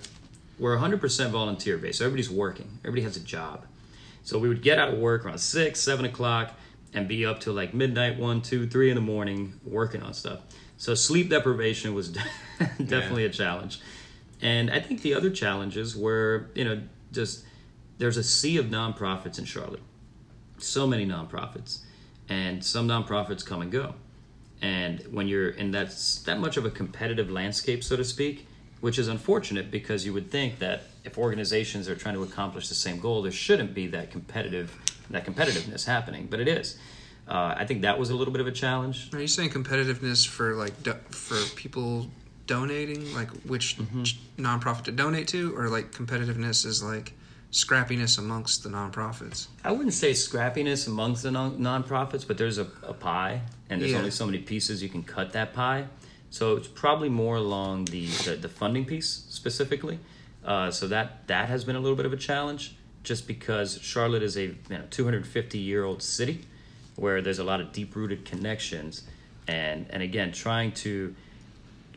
we're 0.59 0.77
100% 0.77 1.31
volunteer 1.31 1.77
based. 1.77 1.99
So 1.99 2.05
everybody's 2.05 2.31
working. 2.31 2.79
Everybody 2.85 3.03
has 3.03 3.17
a 3.17 3.21
job. 3.21 3.65
So 4.23 4.39
we 4.39 4.49
would 4.49 4.63
get 4.63 4.79
out 4.79 4.91
of 4.93 4.99
work 4.99 5.25
around 5.25 5.39
six, 5.39 5.81
seven 5.81 6.05
o'clock, 6.05 6.55
and 6.95 7.09
be 7.09 7.25
up 7.25 7.41
till 7.41 7.55
like 7.55 7.75
midnight, 7.75 8.19
one, 8.19 8.43
two, 8.43 8.67
three 8.67 8.91
in 8.91 8.95
the 8.95 9.01
morning 9.01 9.59
working 9.65 10.03
on 10.03 10.13
stuff. 10.15 10.41
So 10.77 10.95
sleep 10.95 11.31
deprivation 11.31 11.95
was 11.95 12.09
definitely 12.59 13.25
a 13.25 13.31
challenge. 13.31 13.81
And 14.41 14.71
I 14.71 14.81
think 14.81 15.03
the 15.03 15.15
other 15.15 15.31
challenges 15.31 15.97
were, 15.97 16.51
you 16.55 16.65
know, 16.65 16.83
just 17.13 17.45
there's 17.99 18.17
a 18.17 18.25
sea 18.25 18.57
of 18.57 18.67
nonprofits 18.67 19.39
in 19.39 19.45
Charlotte. 19.45 19.83
So 20.59 20.87
many 20.87 21.07
nonprofits. 21.07 21.81
And 22.29 22.65
some 22.65 22.89
nonprofits 22.89 23.45
come 23.45 23.63
and 23.63 23.71
go. 23.71 23.95
And 24.61 25.01
when 25.11 25.29
you're 25.29 25.51
in 25.51 25.73
that 25.73 25.95
that 26.25 26.39
much 26.39 26.57
of 26.57 26.65
a 26.65 26.71
competitive 26.71 27.31
landscape, 27.31 27.83
so 27.83 27.97
to 27.97 28.05
speak, 28.05 28.47
which 28.81 28.99
is 28.99 29.09
unfortunate 29.09 29.71
because 29.71 30.05
you 30.07 30.13
would 30.13 30.31
think 30.31 30.59
that 30.59 30.85
if 31.05 31.19
organizations 31.19 31.89
are 31.89 31.97
trying 31.97 32.15
to 32.15 32.23
accomplish 32.23 32.69
the 32.69 32.75
same 32.75 33.01
goal, 33.01 33.23
there 33.23 33.33
shouldn't 33.33 33.75
be 33.75 33.87
that 33.89 34.11
competitive 34.11 34.77
that 35.13 35.25
competitiveness 35.27 35.87
happening, 35.87 36.27
but 36.31 36.41
it 36.41 36.49
is. 36.49 36.77
Uh, 37.29 37.55
I 37.57 37.65
think 37.67 37.83
that 37.83 37.99
was 37.99 38.11
a 38.11 38.17
little 38.17 38.33
bit 38.33 38.41
of 38.41 38.47
a 38.49 38.53
challenge. 38.53 39.11
Are 39.15 39.21
you 39.21 39.29
saying 39.29 39.51
competitiveness 39.51 40.27
for 40.27 40.55
like 40.55 40.83
do- 40.83 40.97
for 41.11 41.37
people 41.55 42.09
donating, 42.47 43.15
like 43.15 43.31
which 43.47 43.79
Mm-hmm. 43.79 44.43
nonprofit 44.45 44.85
to 44.85 44.93
donate 44.93 45.29
to, 45.29 45.57
or 45.57 45.69
like 45.69 45.93
competitiveness 45.93 46.67
is 46.67 46.83
like 46.83 47.13
scrappiness 47.53 48.19
amongst 48.19 48.63
the 48.65 48.69
nonprofits? 48.69 49.47
I 49.65 49.71
wouldn't 49.73 49.95
say 49.95 50.13
scrappiness 50.13 50.89
amongst 50.89 51.23
the 51.23 51.31
non- 51.31 51.59
nonprofits, 51.59 52.27
but 52.27 52.39
there's 52.39 52.59
a, 52.59 52.67
a 52.83 52.93
pie, 52.95 53.43
and 53.71 53.81
there's 53.81 53.93
Yeah. 53.93 53.99
only 53.99 54.11
so 54.11 54.27
many 54.27 54.39
pieces 54.39 54.83
you 54.83 54.89
can 54.89 55.03
cut 55.05 55.33
that 55.33 55.53
pie. 55.55 55.87
So 56.31 56.57
it's 56.57 56.69
probably 56.69 57.11
more 57.11 57.37
along 57.37 57.85
the, 57.87 58.07
the, 58.25 58.37
the 58.37 58.49
funding 58.49 58.87
piece 58.87 59.25
specifically. 59.29 59.99
Uh, 60.45 60.71
so 60.73 60.89
that 60.89 61.29
that 61.29 61.49
has 61.49 61.63
been 61.65 61.77
a 61.77 61.81
little 61.81 61.95
bit 61.97 62.07
of 62.07 62.13
a 62.13 62.17
challenge, 62.17 62.75
just 63.03 63.27
because 63.27 63.81
Charlotte 63.83 64.23
is 64.23 64.37
a 64.37 64.55
know, 64.71 64.83
250 64.91 65.59
year 65.59 65.85
old 65.85 66.03
city, 66.03 66.43
where 66.97 67.21
there's 67.21 67.39
a 67.39 67.45
lot 67.45 67.61
of 67.61 67.73
deep 67.73 67.97
rooted 67.97 68.25
connections, 68.25 69.05
and 69.49 69.87
and 69.91 70.03
again 70.03 70.33
trying 70.33 70.73
to 70.73 71.15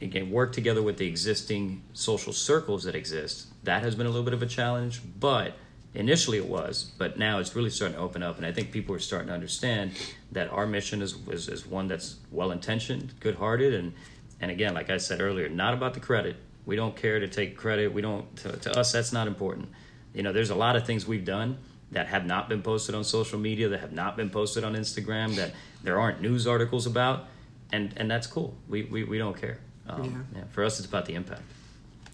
again 0.02 0.30
work 0.32 0.52
together 0.52 0.82
with 0.82 0.98
the 0.98 1.08
existing 1.08 1.82
social 1.94 2.34
circles 2.34 2.84
that 2.84 2.96
exist 2.96 3.48
that 3.64 3.82
has 3.82 3.96
been 3.96 4.06
a 4.06 4.10
little 4.10 4.26
bit 4.26 4.34
of 4.34 4.42
a 4.42 4.48
challenge. 4.48 5.02
But 5.20 5.54
initially 5.94 6.38
it 6.38 6.46
was 6.46 6.92
but 6.98 7.18
now 7.18 7.40
it's 7.40 7.56
really 7.56 7.70
starting 7.70 7.96
to 7.96 8.04
open 8.04 8.22
up. 8.22 8.36
And 8.38 8.46
i 8.46 8.52
think 8.52 8.72
people 8.72 8.94
are 8.96 9.00
starting 9.00 9.30
to 9.30 9.34
understand 9.34 9.92
that 10.32 10.52
our 10.52 10.68
mission 10.68 11.02
is, 11.02 11.16
is, 11.30 11.48
is 11.48 11.66
one 11.66 11.88
that's 11.88 12.18
well 12.32 12.52
intentioned 12.52 13.14
good 13.22 13.36
hearted 13.36 13.74
and 13.74 13.94
and 14.42 14.52
again 14.52 14.74
like 14.74 14.90
i 14.90 14.98
said 14.98 15.22
earlier 15.22 15.48
not 15.48 15.74
about 15.74 15.94
the 15.94 16.02
credit. 16.02 16.36
We 16.66 16.76
don't 16.76 16.96
care 16.96 17.20
to 17.20 17.28
take 17.28 17.56
credit. 17.56 17.94
We 17.94 18.02
don't 18.02 18.36
to, 18.38 18.58
to 18.58 18.78
us 18.78 18.92
that's 18.92 19.14
not 19.14 19.28
important 19.28 19.70
you 20.16 20.24
know 20.24 20.34
there's 20.34 20.50
a 20.50 20.56
lot 20.56 20.76
of 20.76 20.86
things 20.86 21.06
we've 21.06 21.26
done 21.26 21.58
that 21.92 22.08
have 22.08 22.26
not 22.26 22.50
been 22.50 22.64
posted 22.64 22.96
on 22.96 23.04
social 23.04 23.38
media 23.38 23.70
that 23.70 23.82
have 23.82 23.92
not 23.94 24.18
been 24.18 24.30
posted 24.30 24.64
on 24.64 24.74
instagram 24.76 25.36
that 25.36 25.52
there 25.84 26.00
aren't 26.00 26.22
news 26.22 26.48
articles 26.48 26.88
about 26.88 27.28
and 27.72 27.94
and 27.98 28.10
that's 28.10 28.26
cool 28.26 28.56
we 28.68 28.84
we, 28.84 29.04
we 29.04 29.18
don't 29.18 29.40
care 29.40 29.60
um, 29.88 30.26
yeah. 30.36 30.44
for 30.50 30.64
us 30.64 30.80
it's 30.80 30.88
about 30.88 31.06
the 31.06 31.14
impact 31.14 31.44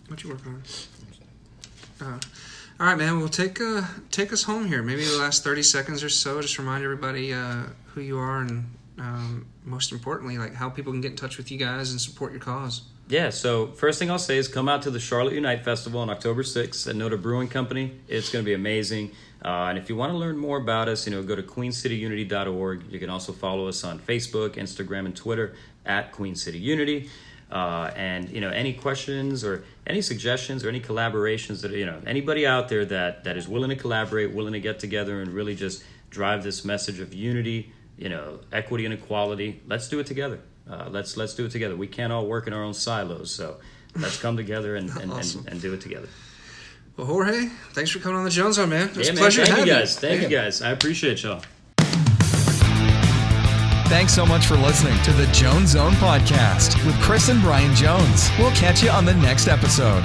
What 0.10 0.22
you 0.24 0.32
work 0.32 0.46
on? 0.46 0.62
Uh, 2.02 2.20
all 2.80 2.88
right, 2.88 2.98
man. 2.98 3.20
Well, 3.20 3.30
take 3.30 3.62
uh, 3.62 3.84
take 4.10 4.34
us 4.34 4.44
home 4.44 4.66
here. 4.66 4.82
Maybe 4.82 5.06
the 5.06 5.18
last 5.18 5.44
thirty 5.44 5.62
seconds 5.62 6.04
or 6.04 6.10
so. 6.10 6.42
Just 6.42 6.58
remind 6.58 6.84
everybody 6.84 7.32
uh, 7.32 7.66
who 7.94 8.02
you 8.02 8.18
are 8.18 8.42
and 8.42 8.66
um, 8.98 9.46
most 9.64 9.92
importantly, 9.92 10.38
like 10.38 10.56
how 10.56 10.70
people 10.70 10.92
can 10.92 11.00
get 11.00 11.12
in 11.12 11.18
touch 11.18 11.38
with 11.38 11.52
you 11.52 11.58
guys 11.58 11.92
and 11.92 12.02
support 12.02 12.32
your 12.32 12.42
cause. 12.42 12.82
Yeah, 13.12 13.30
so 13.30 13.67
first 13.67 14.00
thing 14.00 14.10
I'll 14.10 14.17
say 14.17 14.38
is 14.38 14.47
come 14.47 14.69
out 14.69 14.84
to 14.84 14.89
the 14.89 14.97
Charlotte 14.97 15.34
Unite 15.34 15.65
Festival 15.65 16.00
on 16.00 16.10
October 16.10 16.43
6th 16.43 16.88
at 16.88 16.95
Noda 16.95 17.21
Brewing 17.21 17.50
Company. 17.50 18.00
It's 18.08 18.30
going 18.30 18.45
to 18.45 18.50
be 18.50 18.54
amazing. 18.54 19.12
Uh, 19.43 19.67
and 19.67 19.78
if 19.78 19.89
you 19.89 19.97
want 19.97 20.13
to 20.13 20.17
learn 20.17 20.38
more 20.38 20.58
about 20.58 20.88
us, 20.88 21.06
you 21.06 21.12
know, 21.12 21.21
go 21.21 21.36
to 21.36 21.43
queencityunity.org. 21.43 22.89
You 22.89 23.00
can 23.00 23.10
also 23.10 23.34
follow 23.34 23.67
us 23.67 23.84
on 23.84 24.00
Facebook, 24.00 24.52
Instagram, 24.52 25.06
and 25.08 25.13
Twitter 25.13 25.56
at 25.86 26.13
Queen 26.13 26.36
City 26.36 26.58
Unity. 26.58 27.10
Uh, 27.52 27.91
and 27.97 28.30
you 28.30 28.39
know, 28.39 28.50
any 28.50 28.71
questions 28.71 29.43
or 29.43 29.65
any 29.86 30.02
suggestions 30.02 30.63
or 30.63 30.69
any 30.69 30.80
collaborations 30.80 31.63
that 31.63 31.71
you 31.71 31.86
know, 31.86 32.02
anybody 32.08 32.47
out 32.47 32.69
there 32.69 32.86
that 32.86 33.26
that 33.26 33.36
is 33.36 33.45
willing 33.45 33.71
to 33.71 33.76
collaborate, 33.76 34.34
willing 34.34 34.54
to 34.54 34.62
get 34.62 34.80
together, 34.80 35.21
and 35.21 35.34
really 35.34 35.54
just 35.54 35.84
drive 36.10 36.43
this 36.43 36.63
message 36.63 37.02
of 37.02 37.13
unity, 37.13 37.74
you 37.97 38.08
know, 38.08 38.39
equity 38.54 38.86
and 38.86 38.93
equality. 38.93 39.62
Let's 39.67 39.89
do 39.89 40.00
it 40.00 40.08
together. 40.08 40.39
Uh, 40.69 40.88
let's 40.89 41.17
let's 41.17 41.34
do 41.36 41.45
it 41.45 41.52
together. 41.52 41.76
We 41.76 41.88
can't 41.88 42.13
all 42.13 42.26
work 42.28 42.47
in 42.47 42.54
our 42.54 42.63
own 42.63 42.74
silos, 42.74 43.32
so 43.34 43.58
let's 43.97 44.17
come 44.19 44.38
together 44.38 44.76
and, 44.76 44.89
and, 44.97 45.12
Awesome. 45.12 45.41
and, 45.41 45.50
and 45.54 45.62
do 45.62 45.74
it 45.74 45.82
together. 45.82 46.08
Well, 46.97 47.08
Jorge, 47.08 47.47
thanks 47.74 47.89
for 47.91 48.00
coming 48.00 48.17
on 48.17 48.24
the 48.24 48.30
Jones 48.30 48.56
Zone, 48.56 48.69
man. 48.69 48.89
It 48.89 48.97
was 48.97 49.08
Yeah, 49.08 49.13
a 49.13 49.15
man. 49.15 49.21
pleasure 49.21 49.41
to 49.41 49.47
Thank 49.47 49.58
have 49.60 49.67
you 49.67 49.74
guys. 49.74 50.00
Thank 50.00 50.21
Yeah. 50.21 50.28
you 50.30 50.36
guys. 50.36 50.62
I 50.62 50.71
appreciate 50.71 51.24
y'all. 51.24 51.41
Thanks 53.88 54.13
so 54.13 54.26
much 54.26 54.45
for 54.45 54.56
listening 54.56 54.97
to 55.04 55.12
the 55.12 55.26
Jones 55.34 55.71
Zone 55.71 55.91
Podcast 55.93 56.86
with 56.86 56.95
Chris 57.02 57.28
and 57.28 57.41
Brian 57.41 57.76
Jones. 57.76 58.30
We'll 58.39 58.52
catch 58.52 58.82
you 58.82 58.89
on 58.89 59.04
the 59.04 59.13
next 59.15 59.47
episode. 59.50 60.04